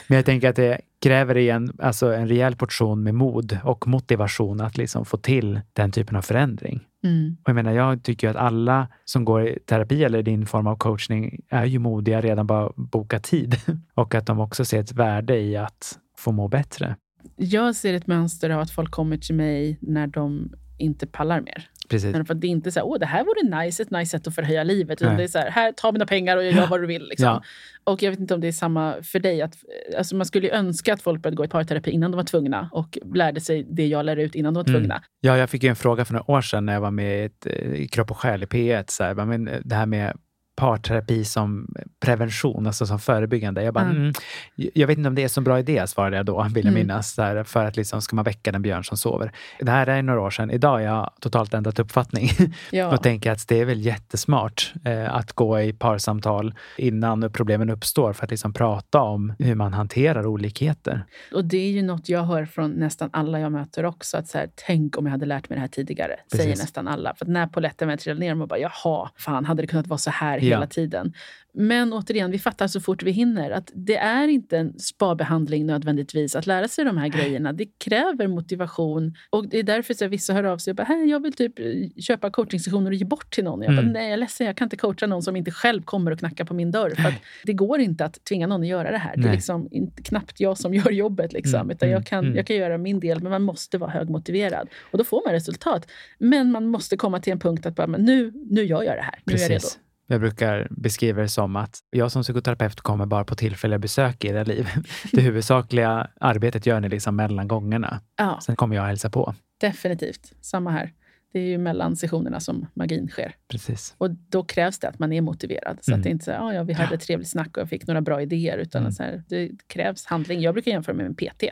[0.07, 4.61] Men jag tänker att det kräver en, alltså en rejäl portion med mod och motivation
[4.61, 6.81] att liksom få till den typen av förändring.
[7.05, 7.37] Mm.
[7.43, 10.77] Och jag menar, jag tycker att alla som går i terapi eller din form av
[10.77, 13.57] coachning är ju modiga redan bara boka tid
[13.95, 16.97] och att de också ser ett värde i att få må bättre.
[17.37, 21.69] Jag ser ett mönster av att folk kommer till mig när de inte pallar mer.
[21.89, 22.13] Precis.
[22.13, 24.27] Men för det är inte så här, åh det här vore nice, ett nice sätt
[24.27, 25.03] att förhöja livet.
[25.03, 27.09] Utan det är så här, här, ta mina pengar och jag gör vad du vill.
[27.09, 27.27] Liksom.
[27.27, 27.43] Ja.
[27.85, 29.43] Och jag vet inte om det är samma för dig.
[29.43, 29.57] Att,
[29.99, 32.69] alltså man skulle ju önska att folk började gå i parterapi innan de var tvungna
[32.73, 34.81] och lärde sig det jag lär ut innan de var mm.
[34.81, 34.95] tvungna.
[34.95, 35.05] Mm.
[35.21, 37.25] Ja, jag fick ju en fråga för några år sedan när jag var med i,
[37.25, 38.85] ett, eh, Kropp och själ i P1.
[38.89, 40.17] Så här, men det här med
[40.57, 43.63] parterapi som prevention, alltså som förebyggande.
[43.63, 43.97] Jag, bara, mm.
[43.97, 44.13] Mm,
[44.55, 46.75] jag vet inte om det är så bra idé, svarade jag då, vill jag mm.
[46.75, 47.15] minnas.
[47.15, 49.33] Där, för att liksom, ska man väcka den björn som sover?
[49.61, 50.51] Det här är några år sedan.
[50.51, 52.29] Idag har jag totalt ändrat uppfattning
[52.71, 52.95] ja.
[52.95, 58.13] och tänker att det är väl jättesmart eh, att gå i parsamtal innan problemen uppstår
[58.13, 61.05] för att liksom prata om hur man hanterar olikheter.
[61.33, 64.17] Och det är ju något jag hör från nästan alla jag möter också.
[64.17, 66.45] Att så här, Tänk om jag hade lärt mig det här tidigare, Precis.
[66.45, 67.15] säger nästan alla.
[67.15, 70.11] För när polletten väl trillade ner, man bara jaha, fan hade det kunnat vara så
[70.11, 70.67] här hela ja.
[70.67, 71.13] tiden.
[71.57, 76.37] Men återigen, vi fattar så fort vi hinner att det är inte en spabehandling nödvändigtvis
[76.37, 77.53] att lära sig de här grejerna.
[77.53, 79.15] Det kräver motivation.
[79.31, 81.65] Och det är därför så vissa hör av sig och bara, jag vill typ eh,
[82.01, 83.63] köpa coachingsessioner och ge bort till någon.
[83.63, 83.93] Jag bara, mm.
[83.93, 86.45] nej jag är ledsen, jag kan inte coacha någon som inte själv kommer och knackar
[86.45, 86.91] på min dörr.
[86.91, 87.15] För
[87.45, 89.15] det går inte att tvinga någon att göra det här.
[89.17, 89.25] Nej.
[89.25, 91.33] Det är liksom inte, knappt jag som gör jobbet.
[91.33, 91.61] Liksom.
[91.61, 91.71] Mm.
[91.71, 92.37] Utan jag mm, kan, mm.
[92.37, 94.69] jag kan göra min del, men man måste vara högmotiverad.
[94.91, 95.91] Och då får man resultat.
[96.19, 99.03] Men man måste komma till en punkt att bara, men nu, nu gör jag det
[99.03, 99.19] här.
[99.25, 99.49] Nu Precis.
[99.49, 99.69] är jag redo.
[100.07, 104.29] Jag brukar beskriva det som att jag som psykoterapeut kommer bara på tillfälliga besök i
[104.29, 104.69] era liv.
[105.13, 108.01] Det huvudsakliga arbetet gör ni liksom mellan gångerna.
[108.17, 108.41] Ja.
[108.43, 109.35] Sen kommer jag hälsa på.
[109.61, 110.33] Definitivt.
[110.41, 110.93] Samma här.
[111.33, 113.35] Det är ju mellan sessionerna som magin sker.
[113.49, 113.95] Precis.
[113.99, 115.79] Och då krävs det att man är motiverad.
[115.81, 116.01] Så mm.
[116.01, 117.87] att det är inte så här, ja, vi hade ett trevligt snack och jag fick
[117.87, 118.59] några bra idéer.
[118.59, 118.93] Utan mm.
[118.93, 120.41] så här, det krävs handling.
[120.41, 121.45] Jag brukar jämföra med en PT.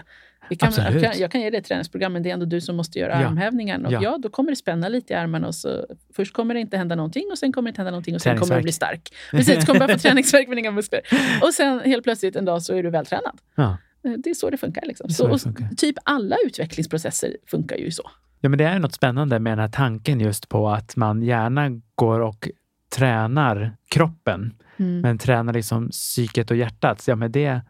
[0.49, 2.76] Kan, jag, kan, jag, kan, ge dig ett träningsprogram, men det är ändå du som
[2.76, 3.28] måste göra ja.
[3.28, 3.88] armhävningarna.
[3.88, 4.03] Och ja.
[4.03, 4.18] ja.
[4.18, 5.47] då kommer det spänna lite i armarna.
[5.47, 5.86] Och så,
[6.16, 8.38] först kommer det inte hända någonting och sen kommer det inte hända någonting och sen
[8.38, 9.14] kommer du bli stark.
[9.30, 11.01] Precis, du kommer bara få träningsvärk men inga muskler.
[11.43, 13.40] Och sen helt plötsligt en dag så är du vältränad.
[13.55, 13.76] Ja.
[14.05, 14.82] Eh, det är så det funkar.
[14.86, 15.11] Liksom.
[15.11, 15.68] Så, det funkar.
[15.76, 18.11] typ alla utvecklingsprocesser funkar ju så.
[18.40, 21.80] Ja, men det är något spännande med den här tanken just på att man gärna
[21.95, 22.49] går och
[22.97, 25.01] tränar kroppen, mm.
[25.01, 27.05] men tränar liksom psyket och hjärtat.
[27.09, 27.62] Ja, men det är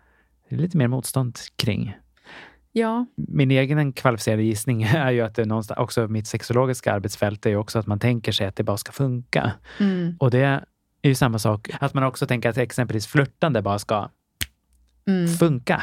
[0.49, 1.97] lite mer motstånd kring.
[2.73, 3.07] Ja.
[3.17, 7.57] Min egen kvalificerade gissning är ju att det någonstans, också mitt sexologiska arbetsfält är ju
[7.57, 9.53] också att man tänker sig att det bara ska funka.
[9.81, 10.17] Mm.
[10.21, 10.41] Och det
[11.03, 14.09] är ju samma sak, att man också tänker att exempelvis flörtande bara ska
[15.07, 15.29] mm.
[15.29, 15.83] funka.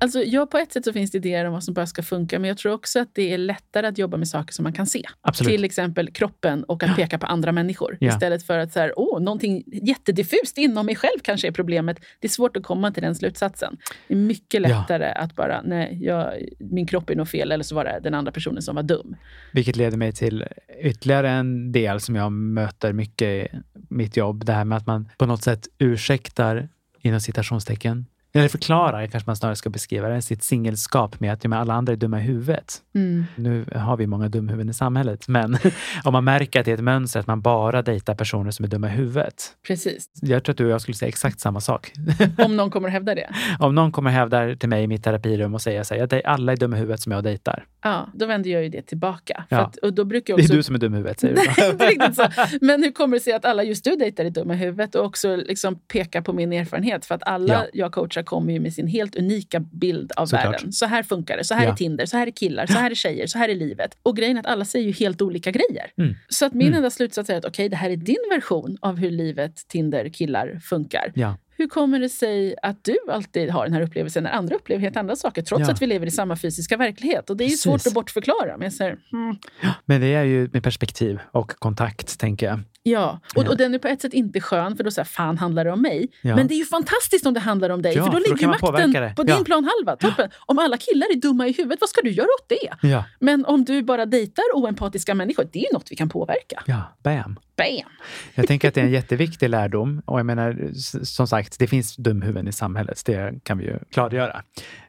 [0.00, 2.38] Alltså, ja, på ett sätt så finns det idéer om vad som bara ska funka,
[2.38, 4.86] men jag tror också att det är lättare att jobba med saker som man kan
[4.86, 5.02] se.
[5.20, 5.52] Absolut.
[5.52, 7.96] Till exempel kroppen och att peka på andra människor.
[8.00, 8.08] Ja.
[8.08, 12.00] Istället för att så här, åh, någonting jättediffust inom mig själv kanske är problemet.
[12.20, 13.76] Det är svårt att komma till den slutsatsen.
[14.08, 15.22] Det är mycket lättare ja.
[15.22, 18.32] att bara, nej, jag, min kropp är nog fel, eller så var det den andra
[18.32, 19.16] personen som var dum.
[19.52, 20.44] Vilket leder mig till
[20.82, 23.48] ytterligare en del som jag möter mycket i
[23.88, 24.44] mitt jobb.
[24.44, 26.68] Det här med att man på något sätt ursäktar,
[27.00, 31.56] inom citationstecken, eller förklarar, kanske man snarare ska beskriva det, sitt singelskap med att ja,
[31.56, 32.82] alla andra är dumma i huvudet.
[32.94, 33.24] Mm.
[33.36, 35.58] Nu har vi många dumhuvuden i samhället, men
[36.04, 38.68] om man märker att det är ett mönster att man bara dejtar personer som är
[38.68, 39.34] dumma i huvudet.
[39.66, 40.10] Precis.
[40.22, 41.92] Jag tror att du och jag skulle säga exakt samma sak.
[42.38, 43.28] Om någon kommer att hävda det?
[43.58, 46.56] om någon kommer att hävda till mig i mitt terapirum och säga att alla är
[46.56, 47.64] dumma i huvudet som jag dejtar.
[47.82, 49.44] Ja, då vänder jag ju det tillbaka.
[49.48, 49.58] Ja.
[49.58, 50.48] Att, och då brukar jag också...
[50.48, 51.42] Det är du som är dum i huvudet, säger du.
[51.58, 52.26] Nej, inte riktigt så.
[52.60, 54.94] Men hur kommer det sig att alla just du dejtar är dumma i huvudet?
[54.94, 57.06] Och också liksom peka på min erfarenhet.
[57.06, 57.66] För att alla ja.
[57.72, 60.54] jag coachar kommer ju med sin helt unika bild av Såklart.
[60.54, 60.72] världen.
[60.72, 61.44] Så här funkar det.
[61.44, 61.72] Så här ja.
[61.72, 63.98] är Tinder, så här är killar, så här är tjejer, så här är livet.
[64.02, 65.90] Och grejen är att alla säger ju helt olika grejer.
[65.98, 66.14] Mm.
[66.28, 66.76] Så att min mm.
[66.76, 70.08] enda slutsats är att okej, okay, det här är din version av hur livet, Tinder,
[70.08, 71.12] killar funkar.
[71.14, 71.36] Ja.
[71.58, 74.96] Hur kommer det sig att du alltid har den här upplevelsen när andra upplever helt
[74.96, 75.74] andra saker, trots ja.
[75.74, 77.30] att vi lever i samma fysiska verklighet?
[77.30, 78.56] Och det är ju svårt att bortförklara.
[78.56, 79.36] Men, jag säger, mm.
[79.84, 82.60] men det är ju med perspektiv och kontakt, tänker jag.
[82.90, 83.48] Ja, och, Ja.
[83.48, 85.82] och den är på ett sätt inte skön för då säger fan handlar det om
[85.82, 86.08] mig?
[86.22, 86.36] Ja.
[86.36, 88.34] Men det är ju fantastiskt om det handlar om dig Ja, för då för då
[88.34, 89.96] ligger påverka makten på din planhalva.
[89.96, 90.30] Toppen.
[90.46, 92.48] Om alla killar är dumma i huvudet, vad ska du göra åt
[92.80, 92.98] det?
[93.20, 96.62] Men om du bara dejtar oempatiska människor, det är ju något vi kan påverka.
[96.66, 97.38] Ja, bam.
[97.56, 97.90] Bam!
[98.34, 100.02] Jag tänker att det är en jätteviktig lärdom.
[100.04, 100.70] Och jag menar,
[101.04, 103.02] som sagt, det finns dumhuvuden i samhället.
[103.06, 104.42] Det kan vi ju klargöra.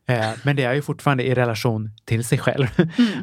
[0.09, 2.67] Eh, men det är ju fortfarande i relation till sig själv.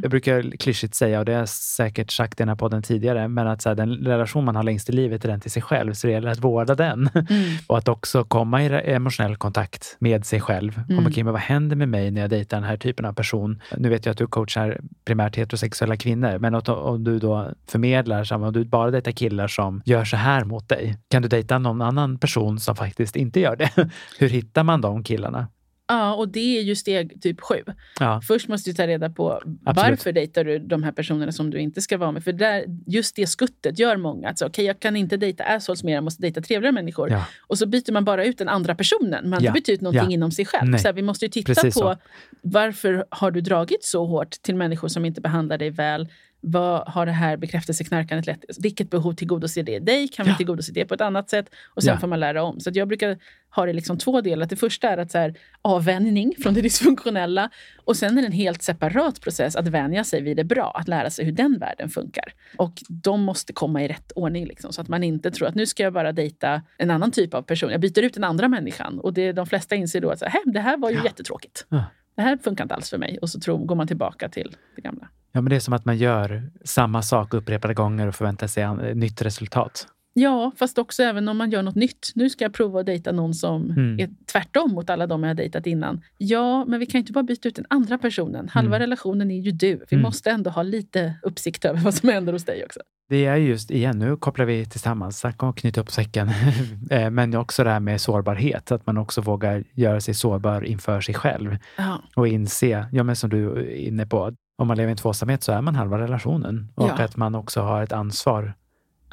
[0.03, 3.28] Jag brukar klyschigt säga, och det har jag säkert sagt i den här podden tidigare,
[3.28, 5.62] men att så här, den relation man har längst i livet är den till sig
[5.62, 5.93] själv.
[5.93, 7.11] Så det gäller att vårda den.
[7.66, 10.80] Och att också komma i emotionell kontakt med sig själv.
[10.89, 11.12] Mm.
[11.12, 13.62] Kring, men vad händer med mig när jag dejtar den här typen av person?
[13.76, 18.39] Nu vet jag att du coachar primärt heterosexuella kvinnor, men om du då förmedlar, så
[18.39, 21.59] här, om du bara dejtar killar som gör så här mot dig, kan du dejta
[21.59, 23.70] någon annan person som faktiskt inte gör det?
[24.18, 25.47] Hur hittar man de killarna?
[25.89, 27.57] Ja, och det är ju steg typ sju.
[28.01, 31.59] Ja, Först måste du ta reda på varför dejtar du de här personerna som du
[31.59, 32.24] inte ska vara med.
[32.24, 34.28] För där, just det skuttet gör många.
[34.28, 37.11] Alltså, okay, jag kan inte dejta assholes mer, jag måste dejta trevligare människor.
[37.11, 39.30] ja, Och så byter man bara ut den andra personen.
[39.30, 40.14] Man Ja, har bytt ut någonting ja.
[40.14, 40.70] inom sig själv.
[40.70, 40.80] Nej.
[40.80, 41.97] Så här, vi måste ju titta Precis på så.
[42.43, 46.09] varför har du dragit så hårt till människor som inte behandlar dig väl?
[46.41, 48.51] Vad har det här bekräftelseknarkandet lett till?
[48.62, 50.09] Vilket behov tillgodoser det dig?
[50.09, 50.37] Kan vi Ja.
[50.37, 51.51] tillgodose det på ett annat sätt?
[51.74, 52.01] Och sen Ja.
[52.01, 52.61] får man lära om.
[52.61, 53.18] Så jag brukar
[53.51, 54.47] ha det liksom två delar.
[54.47, 57.51] Det första är att så här, avvänjning från det dysfunktionella.
[57.84, 60.70] Och sen är det en helt separat process att vänja sig vid det bra.
[60.74, 62.32] Att lära sig hur den världen funkar.
[62.57, 64.47] Och de måste komma i rätt ordning.
[64.47, 67.34] Liksom, så att man inte tror att nu ska jag bara dejta en annan typ
[67.34, 67.70] av person.
[67.70, 68.99] Jag byter ut den andra människan.
[69.01, 71.66] Och det, de flesta inser då att så här, "Hä, det här var ju jättetråkigt.
[71.68, 71.84] Ja.
[72.16, 73.18] Det här funkar inte alls för mig.
[73.22, 75.84] Och så tror, går man tillbaka till det gamla ja, men det är som att
[75.84, 79.87] man gör samma sak upprepade gånger och förväntar sig nytt resultat.
[80.18, 82.12] Ja, fast också även om man gör något nytt.
[82.14, 84.00] Nu ska jag prova att dejta någon som Mm.
[84.00, 86.00] är tvärtom mot alla de jag har dejtat innan.
[86.18, 88.48] Ja, men vi kan ju inte bara byta ut den andra personen.
[88.48, 88.80] Halva Mm.
[88.80, 89.74] relationen är ju du.
[89.90, 90.02] Vi Mm.
[90.02, 92.80] måste ändå ha lite uppsikt över vad som händer hos dig också.
[93.08, 96.28] Det är just, igen, nu kopplar vi tillsammans, snacka att knyta upp säcken,
[96.90, 101.00] Eh, men också det här med sårbarhet, att man också vågar göra sig sårbar inför
[101.00, 102.02] sig själv Ja.
[102.16, 105.42] och inse, ja men som du är inne på, om man lever i en tvåsamhet
[105.42, 107.04] så är man halva relationen och Ja.
[107.04, 108.54] att man också har ett ansvar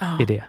[0.01, 0.17] Ja.
[0.21, 0.43] i det.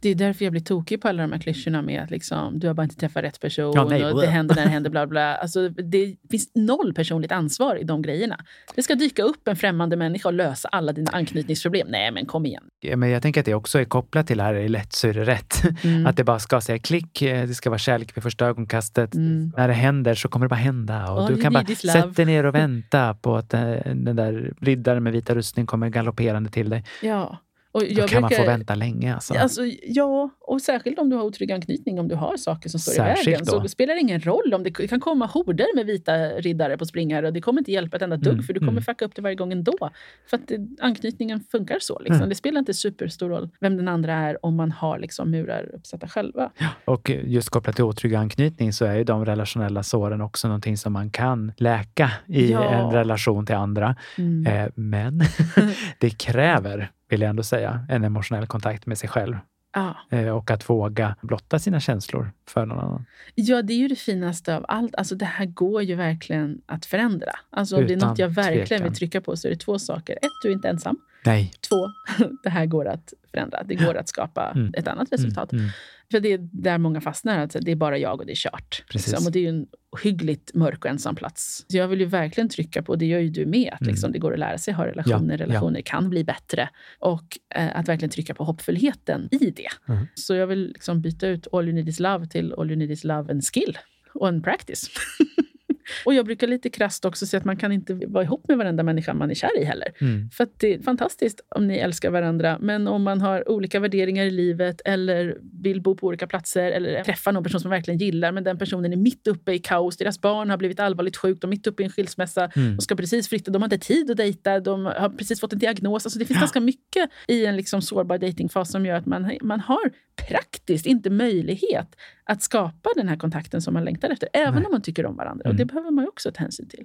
[0.00, 2.66] Det är därför jag blir tokig på alla de här klyschorna med att liksom, du
[2.66, 4.04] har bara inte träffat rätt person Ja, nej.
[4.04, 5.36] och det händer när det händer bla bla.
[5.36, 8.38] Alltså, det finns noll personligt ansvar i de grejerna.
[8.74, 11.88] Det ska dyka upp en främmande människa och lösa alla dina anknytningsproblem.
[11.90, 12.62] Nej, men kom igen.
[12.80, 14.92] Ja, Men jag tänker att det också är kopplat till det här, är det lätt
[14.92, 15.62] så är det rätt.
[15.84, 16.06] Mm.
[16.06, 19.14] Att det bara ska säga klick, eh, det ska vara kärlek vid första ögonkastet.
[19.14, 19.52] Mm.
[19.56, 21.12] När det händer så kommer det bara hända.
[21.12, 24.52] Och All du kan bara sätta dig ner och vänta på att eh, den där
[24.60, 26.84] riddaren med vita rustning kommer galopperande till dig.
[27.02, 27.38] Ja.
[27.72, 29.14] Och Då jag kan man få brukar- vänta länge.
[29.14, 29.34] Alltså.
[29.34, 32.92] Alltså, ja, och särskilt om du har otrygg anknytning, om du har saker som står
[32.92, 33.46] i Särskilt vägen.
[33.46, 33.62] Så då.
[33.62, 37.32] det spelar ingen roll om det kan komma horder med vita riddare på springare och
[37.32, 38.82] det kommer inte hjälpa ett enda dugg Mm, för du kommer mm.
[38.82, 39.90] fucka upp det varje gång ändå.
[40.30, 41.98] För att det, anknytningen funkar så.
[41.98, 42.16] Liksom.
[42.16, 42.28] Mm.
[42.28, 46.08] Det spelar inte superstor roll vem den andra är om man har liksom, murar uppsatta
[46.08, 46.50] själva.
[46.84, 50.92] Och just kopplat till otrygg anknytning så är ju de relationella såren också någonting som
[50.92, 52.64] man kan läka i Ja.
[52.74, 53.96] en relation till andra.
[54.18, 54.46] Mm.
[54.46, 55.20] Eh, men
[55.98, 59.36] det kräver, vill jag ändå säga, en emotionell kontakt med sig själv.
[59.74, 59.96] Ja.
[60.10, 63.04] Eh, och att våga blotta sina känslor för någon annan.
[63.34, 64.94] ja, det är ju det finaste av allt.
[64.94, 67.30] Alltså, det här går ju verkligen att förändra.
[67.50, 68.84] Alltså, om det är Utan något jag verkligen tvekan.
[68.84, 70.12] vill trycka på så är det två saker.
[70.22, 70.96] Ett, du är inte ensam.
[71.28, 71.52] Nej.
[71.68, 71.86] Två,
[72.42, 73.62] det här går att förändra.
[73.62, 74.72] Det går att skapa Mm.
[74.76, 75.52] ett annat resultat.
[75.52, 75.72] Mm, mm.
[76.10, 77.38] För det är där många fastnar.
[77.38, 78.84] Alltså, det är bara jag och det är kört.
[78.90, 79.26] Liksom.
[79.26, 79.66] Och det är en
[80.02, 81.64] hyggligt mörk och ensam plats.
[81.68, 83.90] Så jag vill ju verkligen trycka på, och det gör ju du med, att Mm.
[83.92, 85.34] liksom, det går att lära sig ha relationer.
[85.38, 85.46] Ja, ja.
[85.46, 86.68] relationer kan bli bättre.
[86.98, 89.68] Och eh, att verkligen trycka på hoppfullheten i det.
[89.92, 90.06] Mm.
[90.14, 92.90] Så jag vill liksom byta ut all you need is love till all you need
[92.90, 93.78] is love and skill
[94.14, 94.90] och en practice.
[96.04, 98.82] och jag brukar lite krasst också säga att man kan inte vara ihop med varenda
[98.82, 99.88] människa man är kär i heller.
[100.00, 100.30] Mm.
[100.30, 104.30] För det är fantastiskt om ni älskar varandra, men om man har olika värderingar i
[104.30, 108.32] livet eller vill bo på olika platser eller träffa någon person som man verkligen gillar,
[108.32, 109.96] men den personen är mitt uppe i kaos.
[109.96, 112.76] Deras barn har blivit allvarligt sjukt, de är mitt uppe i en skilsmässa Mm.
[112.76, 113.50] och ska precis flytta.
[113.50, 116.06] De har inte tid att dejta, de har precis fått en diagnos.
[116.06, 119.60] Alltså det finns ganska mycket i en liksom sårbar datingfas som gör att man, man
[119.60, 119.90] har
[120.28, 121.96] praktiskt inte möjlighet
[122.28, 124.64] att skapa den här kontakten som man längtar efter, även Nej.
[124.64, 125.42] om man tycker om varandra.
[125.42, 125.56] Och Mm.
[125.56, 126.84] det behöver man ju också ta hänsyn till.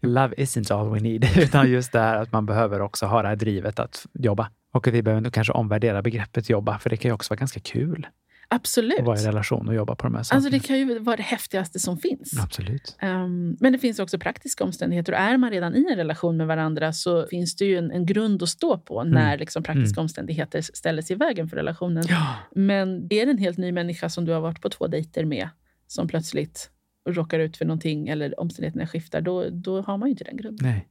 [0.00, 3.28] Love isn't all we need, utan just det här att man behöver också ha det
[3.28, 4.50] här drivet att jobba.
[4.74, 7.60] Och att vi behöver kanske omvärdera begreppet jobba, för det kan ju också vara ganska
[7.60, 8.06] kul
[8.54, 8.98] Absolut.
[8.98, 10.36] att vara i relation och jobba på de här sakerna.
[10.36, 12.40] Alltså det kan ju vara det häftigaste som finns.
[12.44, 12.96] Absolut.
[13.00, 15.12] Ehm, men det finns också praktiska omständigheter.
[15.12, 18.06] Och är man redan i en relation med varandra så finns det ju en, en
[18.06, 22.04] grund att stå på när liksom praktiska omständigheter ställer sig i vägen för relationen.
[22.08, 22.34] Ja.
[22.54, 25.48] Men är det en helt ny människa som du har varit på två dejter med
[25.86, 26.70] som plötsligt
[27.08, 30.66] råkar ut för någonting eller omständigheterna skiftar, då, då har man ju inte den grunden.
[30.66, 30.88] Nej.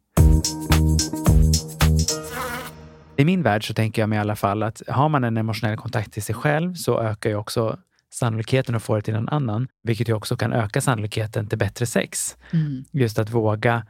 [3.22, 5.78] I min värld så tänker jag mig i alla fall att har man en emotionell
[5.78, 7.78] kontakt till sig själv så ökar ju också
[8.14, 11.86] sannolikheten att få det till någon annan, vilket ju också kan öka sannolikheten till bättre
[11.86, 12.38] sex.
[12.54, 12.84] Mm.
[12.92, 13.84] Just att våga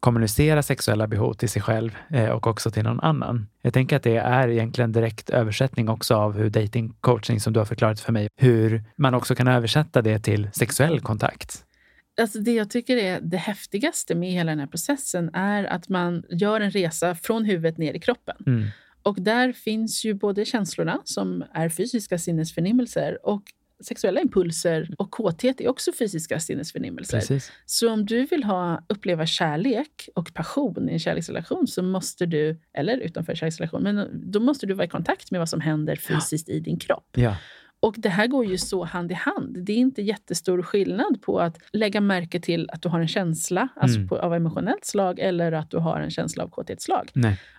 [0.00, 3.46] kommunicera sexuella behov till sig själv eh, och också till någon annan.
[3.62, 7.60] Jag tänker att det är egentligen direkt översättning också av hur dating coaching som du
[7.60, 11.64] har förklarat för mig, hur man också kan översätta det till sexuell kontakt.
[12.20, 16.24] Alltså det jag tycker är det häftigaste med hela den här processen är att man
[16.30, 18.36] gör en resa från huvudet ner i kroppen.
[18.46, 18.64] Mm.
[19.02, 23.42] Och där finns ju både känslorna, som är fysiska sinnesförnimmelser, och
[23.84, 27.18] sexuella impulser och kåthet är också fysiska sinnesförnimmelser.
[27.18, 27.52] Precis.
[27.66, 32.60] Så om du vill ha, uppleva kärlek och passion i en kärleksrelation så måste du,
[32.72, 36.48] eller utanför kärleksrelation, men då måste du vara i kontakt med vad som händer fysiskt
[36.48, 37.08] i din kropp.
[37.16, 37.36] Ja.
[37.84, 39.56] Och det här går ju så hand i hand.
[39.64, 43.68] Det är inte jättestor skillnad på att lägga märke till att du har en känsla
[43.76, 44.08] alltså Mm.
[44.08, 47.10] på, av emotionellt slag eller att du har en känsla av kåthetsslag.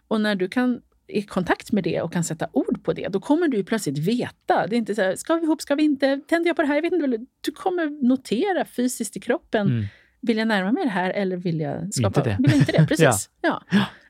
[0.07, 3.19] Och när du kan i kontakt med det och kan sätta ord på det, då
[3.19, 4.67] kommer du plötsligt veta.
[4.67, 6.21] Det är inte så här, ska vi ihop, ska vi inte?
[6.27, 6.75] Tänder jag på det här?
[6.75, 7.25] Jag vet inte.
[7.41, 9.67] Du kommer notera fysiskt i kroppen.
[9.67, 9.85] Mm.
[10.21, 12.19] Vill jag närma mig det här eller vill jag skapa...
[12.19, 12.35] Inte det.
[12.39, 12.87] Vill jag inte det?
[12.89, 13.29] Precis.
[13.41, 13.63] ja.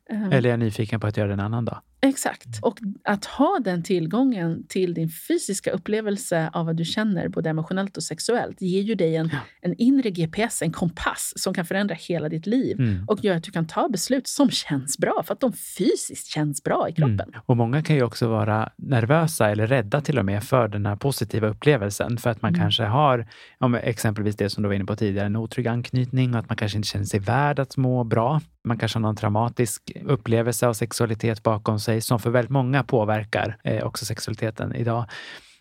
[0.10, 1.82] Ehm, Eller är jag nyfiken på att göra det en annan dag?
[2.06, 2.46] Exakt.
[2.62, 7.98] Och att ha den tillgången till din fysiska upplevelse av vad du känner, både emotionellt
[7.98, 9.38] och sexuellt, ger ju dig en, Ja.
[9.62, 13.06] en inre GPS, en kompass som kan förändra hela ditt liv Mm.
[13.08, 16.64] och gör att du kan ta beslut som känns bra, för att de fysiskt känns
[16.64, 17.20] bra i kroppen.
[17.22, 17.40] Mm.
[17.46, 20.96] Och många kan ju också vara nervösa eller rädda till och med för den här
[20.96, 22.18] positiva upplevelsen.
[22.18, 22.62] För att man Mm.
[22.62, 23.28] kanske har
[23.60, 26.56] ja, exempelvis det som du var inne på tidigare, en otrygg anknytning och att man
[26.58, 28.42] kanske inte känner sig värd att må bra.
[28.64, 33.58] Man kanske har någon traumatisk upplevelse av sexualitet bakom sig som för väldigt många påverkar
[33.64, 35.06] eh, också sexualiteten idag.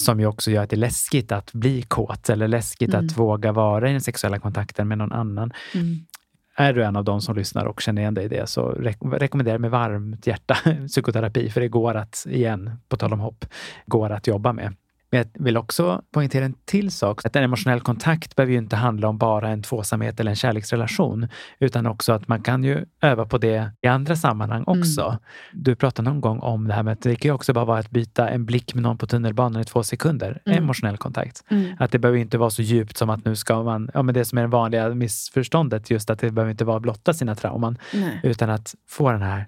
[0.04, 3.06] Som ju också gör att det är läskigt att bli kåt eller läskigt Mm.
[3.06, 5.52] att våga vara i den sexuella kontakten med någon annan.
[5.74, 5.96] Mm.
[6.56, 9.18] Är du en av de som lyssnar och känner igen dig i det så re-
[9.18, 10.56] rekommenderar jag med varmt hjärta
[10.88, 13.44] psykoterapi, för det går att, igen, på tal om hopp,
[13.86, 14.74] går att jobba med.
[15.14, 17.26] Men jag vill också poängtera en till sak.
[17.26, 21.28] Att en emotionell kontakt behöver ju inte handla om bara en tvåsamhet eller en kärleksrelation,
[21.58, 25.18] utan också att man kan ju öva på det i andra sammanhang också.
[25.52, 27.78] Du pratade någon gång om det här med att det kan ju också bara vara
[27.78, 30.42] att byta en blick med någon på tunnelbanan i två sekunder.
[30.46, 30.58] Mm.
[30.58, 31.44] Emotionell kontakt.
[31.48, 31.76] Mm.
[31.78, 34.24] Att det behöver inte vara så djupt som att nu ska man, ja men det
[34.24, 37.78] som är det vanliga missförståndet, just att det behöver inte vara att blotta sina trauman,
[37.92, 38.20] Nej.
[38.22, 39.46] utan att få den här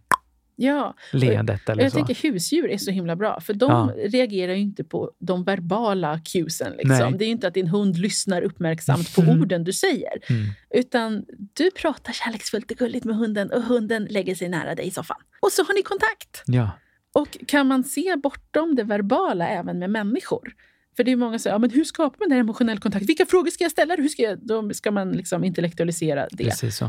[0.59, 1.97] Ja, leendet eller jag så.
[2.05, 4.09] tänker husdjur är så himla bra, för de Ja.
[4.09, 6.73] reagerar ju inte på de verbala cuesen.
[6.79, 7.19] Liksom.
[7.19, 9.41] Det är ju inte att din hund lyssnar uppmärksamt på Mm.
[9.41, 10.13] orden du säger.
[10.31, 10.43] Mm.
[10.71, 14.91] Utan du pratar kärleksfullt och gulligt med hunden och hunden lägger sig nära dig i
[14.91, 15.21] soffan.
[15.41, 16.43] Och så har ni kontakt.
[16.47, 16.71] Ja.
[17.15, 20.53] Och kan man se bortom det verbala även med människor?
[20.97, 23.09] För det är många som säger, ja, men hur skapar man den här emotionell kontakt?
[23.09, 23.95] Vilka frågor ska jag ställa?
[23.97, 24.47] Hur ska jag?
[24.47, 26.45] Då ska man liksom intellektualisera det.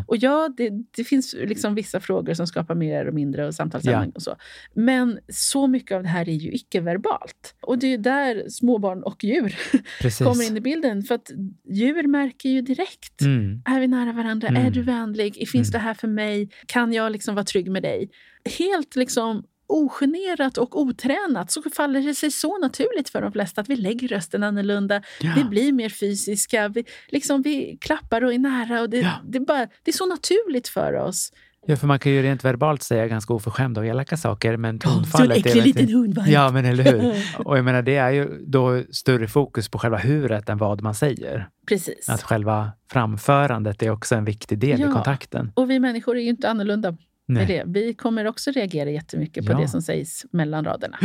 [0.07, 4.11] Och ja, det, det finns liksom vissa frågor som skapar mer och mindre och samtalsämnen
[4.15, 4.35] och så.
[4.73, 7.55] Men så mycket av det här är ju icke-verbalt.
[7.61, 9.55] Och det är där småbarn och djur
[10.01, 10.27] Precis.
[10.27, 11.03] kommer in i bilden.
[11.03, 11.31] För att
[11.69, 13.21] djur märker ju direkt.
[13.21, 13.61] Mm.
[13.65, 14.47] Är vi nära varandra?
[14.47, 14.65] Mm.
[14.65, 15.49] Är du vänlig?
[15.49, 16.49] Finns det här för mig?
[16.65, 18.09] Kan jag liksom vara trygg med dig?
[18.57, 23.69] Helt liksom ogenerat och otränat så faller det sig så naturligt för de flesta att
[23.69, 25.01] vi lägger rösten annorlunda.
[25.21, 25.33] Ja.
[25.35, 26.67] Vi blir mer fysiska.
[26.67, 28.81] Vi, liksom, vi klappar och är nära.
[28.81, 29.11] Och det, Ja.
[29.23, 31.31] det, är bara, det är så naturligt för oss.
[31.69, 34.89] Ja, för man kan ju rent verbalt säga ganska oförskämda och elaka saker, men så
[34.89, 36.29] en tonfallet äcklig liten hundvalp.
[36.29, 37.13] Ja, men eller hur?
[37.47, 40.95] Och jag menar, det är ju då större fokus på själva huret än vad man
[40.95, 41.49] säger.
[41.67, 42.09] Precis.
[42.09, 44.89] Att själva framförandet är också en viktig del Ja.
[44.89, 45.51] i kontakten.
[45.55, 46.97] Och vi människor är ju inte annorlunda
[47.27, 47.63] det.
[47.67, 49.57] Vi kommer också reagera jättemycket på Ja.
[49.59, 50.97] det som sägs mellan raderna.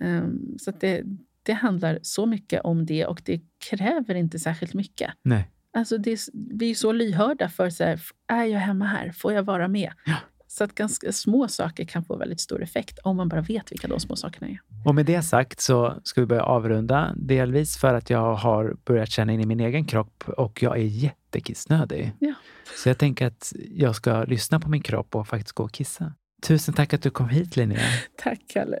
[0.00, 1.02] Ehm, så att det,
[1.42, 3.40] det handlar så mycket om det och det
[3.70, 5.10] kräver inte särskilt mycket.
[5.22, 5.50] Nej.
[5.72, 9.12] Alltså det, vi är så lyhörda för så här, är jag hemma här?
[9.12, 9.92] Får jag vara med?
[10.06, 10.14] Ja.
[10.50, 13.88] Så att ganska små saker kan få väldigt stor effekt om man bara vet vilka
[13.88, 14.58] de små sakerna är.
[14.84, 17.14] Och med det sagt så ska vi börja avrunda.
[17.16, 20.84] Delvis för att jag har börjat känna in i min egen kropp och jag är
[21.28, 22.12] jättekissnödig.
[22.18, 22.34] Ja.
[22.76, 26.12] Så jag tänker att jag ska lyssna på min kropp och faktiskt gå och kissa.
[26.42, 27.80] Tusen tack att du kom hit Linnea.
[28.16, 28.78] Tack Kalle.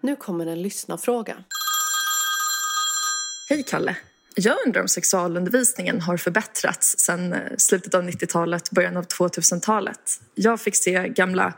[0.00, 1.36] Nu kommer en lyssnarfråga.
[3.48, 3.96] Hej Kalle!
[4.38, 10.00] Jag undrar om sexualundervisningen har förbättrats sedan eh, slutet av 90-talet, början av 2000-talet.
[10.34, 11.54] Jag fick se gamla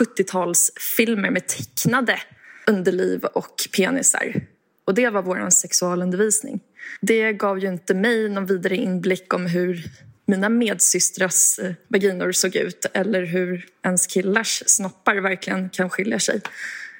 [0.00, 2.18] 70-talsfilmer med tecknade
[2.66, 4.46] underliv och penisar.
[4.86, 6.60] Och det var vår sexualundervisning.
[7.00, 9.84] Det gav ju inte mig någon vidare inblick om hur
[10.26, 16.40] mina medsystrars eh, vaginor såg ut eller hur ens killars snoppar verkligen kan skilja sig.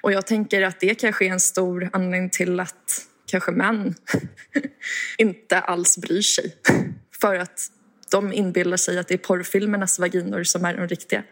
[0.03, 3.95] Och jag tänker att det kanske är en stor anledning till att kanske män
[5.19, 6.57] inte alls bryr sig.
[7.21, 7.71] För att
[8.11, 11.23] de inbillar sig att det är porrfilmernas vaginor som är de riktiga.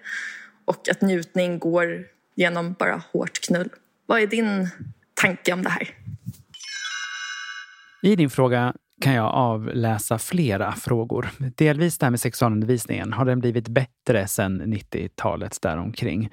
[0.65, 3.69] och att njutning går genom bara hårt knull.
[4.07, 4.69] Vad är din
[5.15, 5.95] tanke om det här?
[8.03, 11.31] I din fråga kan jag avläsa flera frågor.
[11.57, 13.13] Delvis det här med sexualundervisningen.
[13.13, 16.31] Har den blivit bättre sedan 90-talet däromkring?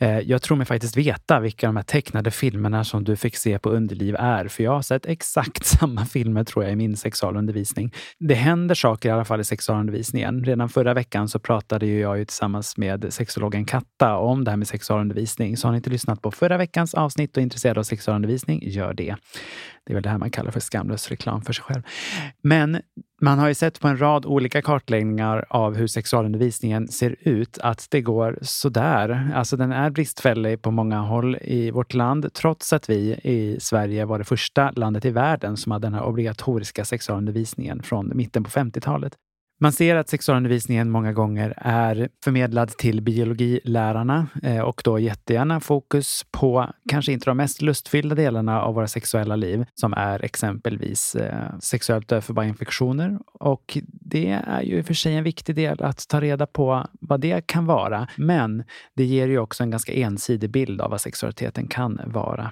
[0.00, 3.58] Eh, jag tror mig faktiskt veta vilka de här tecknade filmerna som du fick se
[3.58, 7.94] på Underliv är, för jag har sett exakt samma filmer tror jag i min sexualundervisning.
[8.18, 10.44] Det händer saker i alla fall i sexualundervisningen.
[10.44, 14.68] Redan förra veckan så pratade jag ju tillsammans med sexologen Katta om det här med
[14.68, 15.56] sexualundervisning.
[15.56, 18.94] Så har ni inte lyssnat på förra veckans avsnitt och är intresserade av sexualundervisning, gör
[18.94, 19.16] det.
[19.86, 21.82] Det är väl det här man kallar för skamlös reklam för sig själv.
[22.42, 22.80] Men
[23.20, 27.86] man har ju sett på en rad olika kartläggningar av hur sexualundervisningen ser ut att
[27.90, 29.32] det går sådär.
[29.34, 34.04] Alltså den är bristfällig på många håll i vårt land trots att vi i Sverige
[34.04, 38.50] var det första landet i världen som hade den här obligatoriska sexualundervisningen från mitten på
[38.50, 39.12] 50-talet.
[39.60, 46.26] Man ser att sexualundervisningen många gånger är förmedlad till biologilärarna eh, och då jättegärna fokus
[46.30, 51.58] på kanske inte de mest lustfyllda delarna av våra sexuella liv som är exempelvis eh,
[51.60, 53.18] sexuellt överförbara infektioner.
[53.32, 56.86] Och det är ju i och för sig en viktig del att ta reda på
[57.00, 58.08] vad det kan vara.
[58.16, 62.50] Men det ger ju också en ganska ensidig bild av vad sexualiteten kan vara.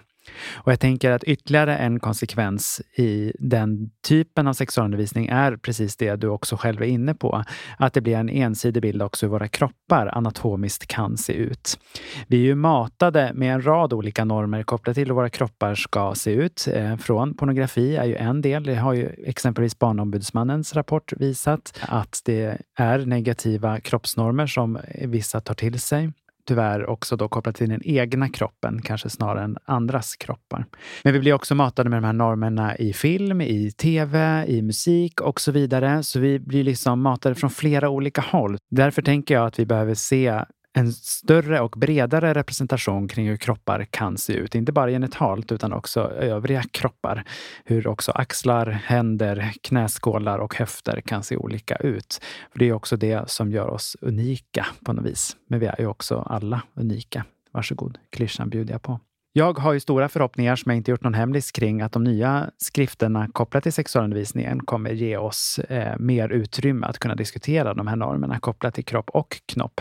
[0.54, 6.16] Och jag tänker att ytterligare en konsekvens i den typen av sexualundervisning är precis det
[6.16, 7.44] du också själv är inne på.
[7.78, 11.78] Att det blir en ensidig bild också hur våra kroppar anatomiskt kan se ut.
[12.26, 16.14] Vi är ju matade med en rad olika normer kopplat till hur våra kroppar ska
[16.14, 16.68] se ut.
[16.72, 18.64] Eh, från pornografi är ju en del.
[18.64, 25.54] Det har ju exempelvis Barnombudsmannens rapport visat att det är negativa kroppsnormer som vissa tar
[25.54, 26.12] till sig
[26.49, 30.66] tyvärr också då kopplat till den egna kroppen, kanske snarare än andras kroppar.
[31.05, 35.20] Men vi blir också matade med de här normerna i film, i tv, i musik
[35.20, 36.03] och så vidare.
[36.03, 38.59] Så vi blir liksom matade från flera olika håll.
[38.70, 43.86] Därför tänker jag att vi behöver se en större och bredare representation kring hur kroppar
[43.90, 44.54] kan se ut.
[44.54, 47.24] Inte bara genitalt utan också övriga kroppar.
[47.64, 52.20] Hur också axlar, händer, knäskålar och höfter kan se olika ut.
[52.52, 55.36] För Det är också det som gör oss unika på något vis.
[55.48, 57.24] Men vi är ju också alla unika.
[57.52, 59.00] Varsågod, klyschan bjuder jag på.
[59.34, 62.50] Jag har ju stora förhoppningar som jag inte gjort någon hemlis kring att de nya
[62.58, 67.96] skrifterna kopplat till sexualundervisningen kommer ge oss eh, mer utrymme att kunna diskutera de här
[67.96, 69.80] normerna kopplat till kropp och knopp.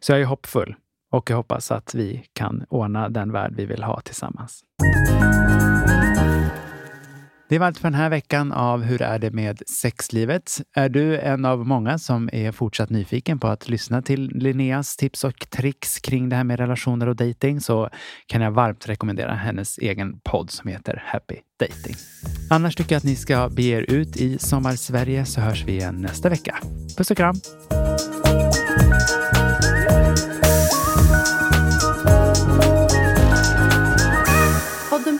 [0.00, 0.74] Så jag är hoppfull
[1.12, 4.64] och jag hoppas att vi kan ordna den värld vi vill ha tillsammans.
[7.52, 10.60] Det var allt för den här veckan av Hur är det med sexlivet?
[10.76, 15.24] Är du en av många som är fortsatt nyfiken på att lyssna till Linneas tips
[15.24, 17.88] och tricks kring det här med relationer och dating så
[18.26, 21.96] kan jag varmt rekommendera hennes egen podd som heter Happy Dating.
[22.50, 25.96] Annars tycker jag att ni ska bege er ut i Sommarsverige så hörs vi igen
[25.96, 26.56] nästa vecka.
[26.96, 27.34] Puss och kram!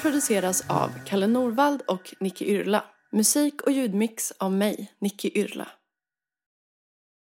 [0.02, 2.84] Produceras av Kalle Norvald och Nicky Yrla.
[3.12, 5.68] Musik och ljudmix av mig, Nicky Yrla.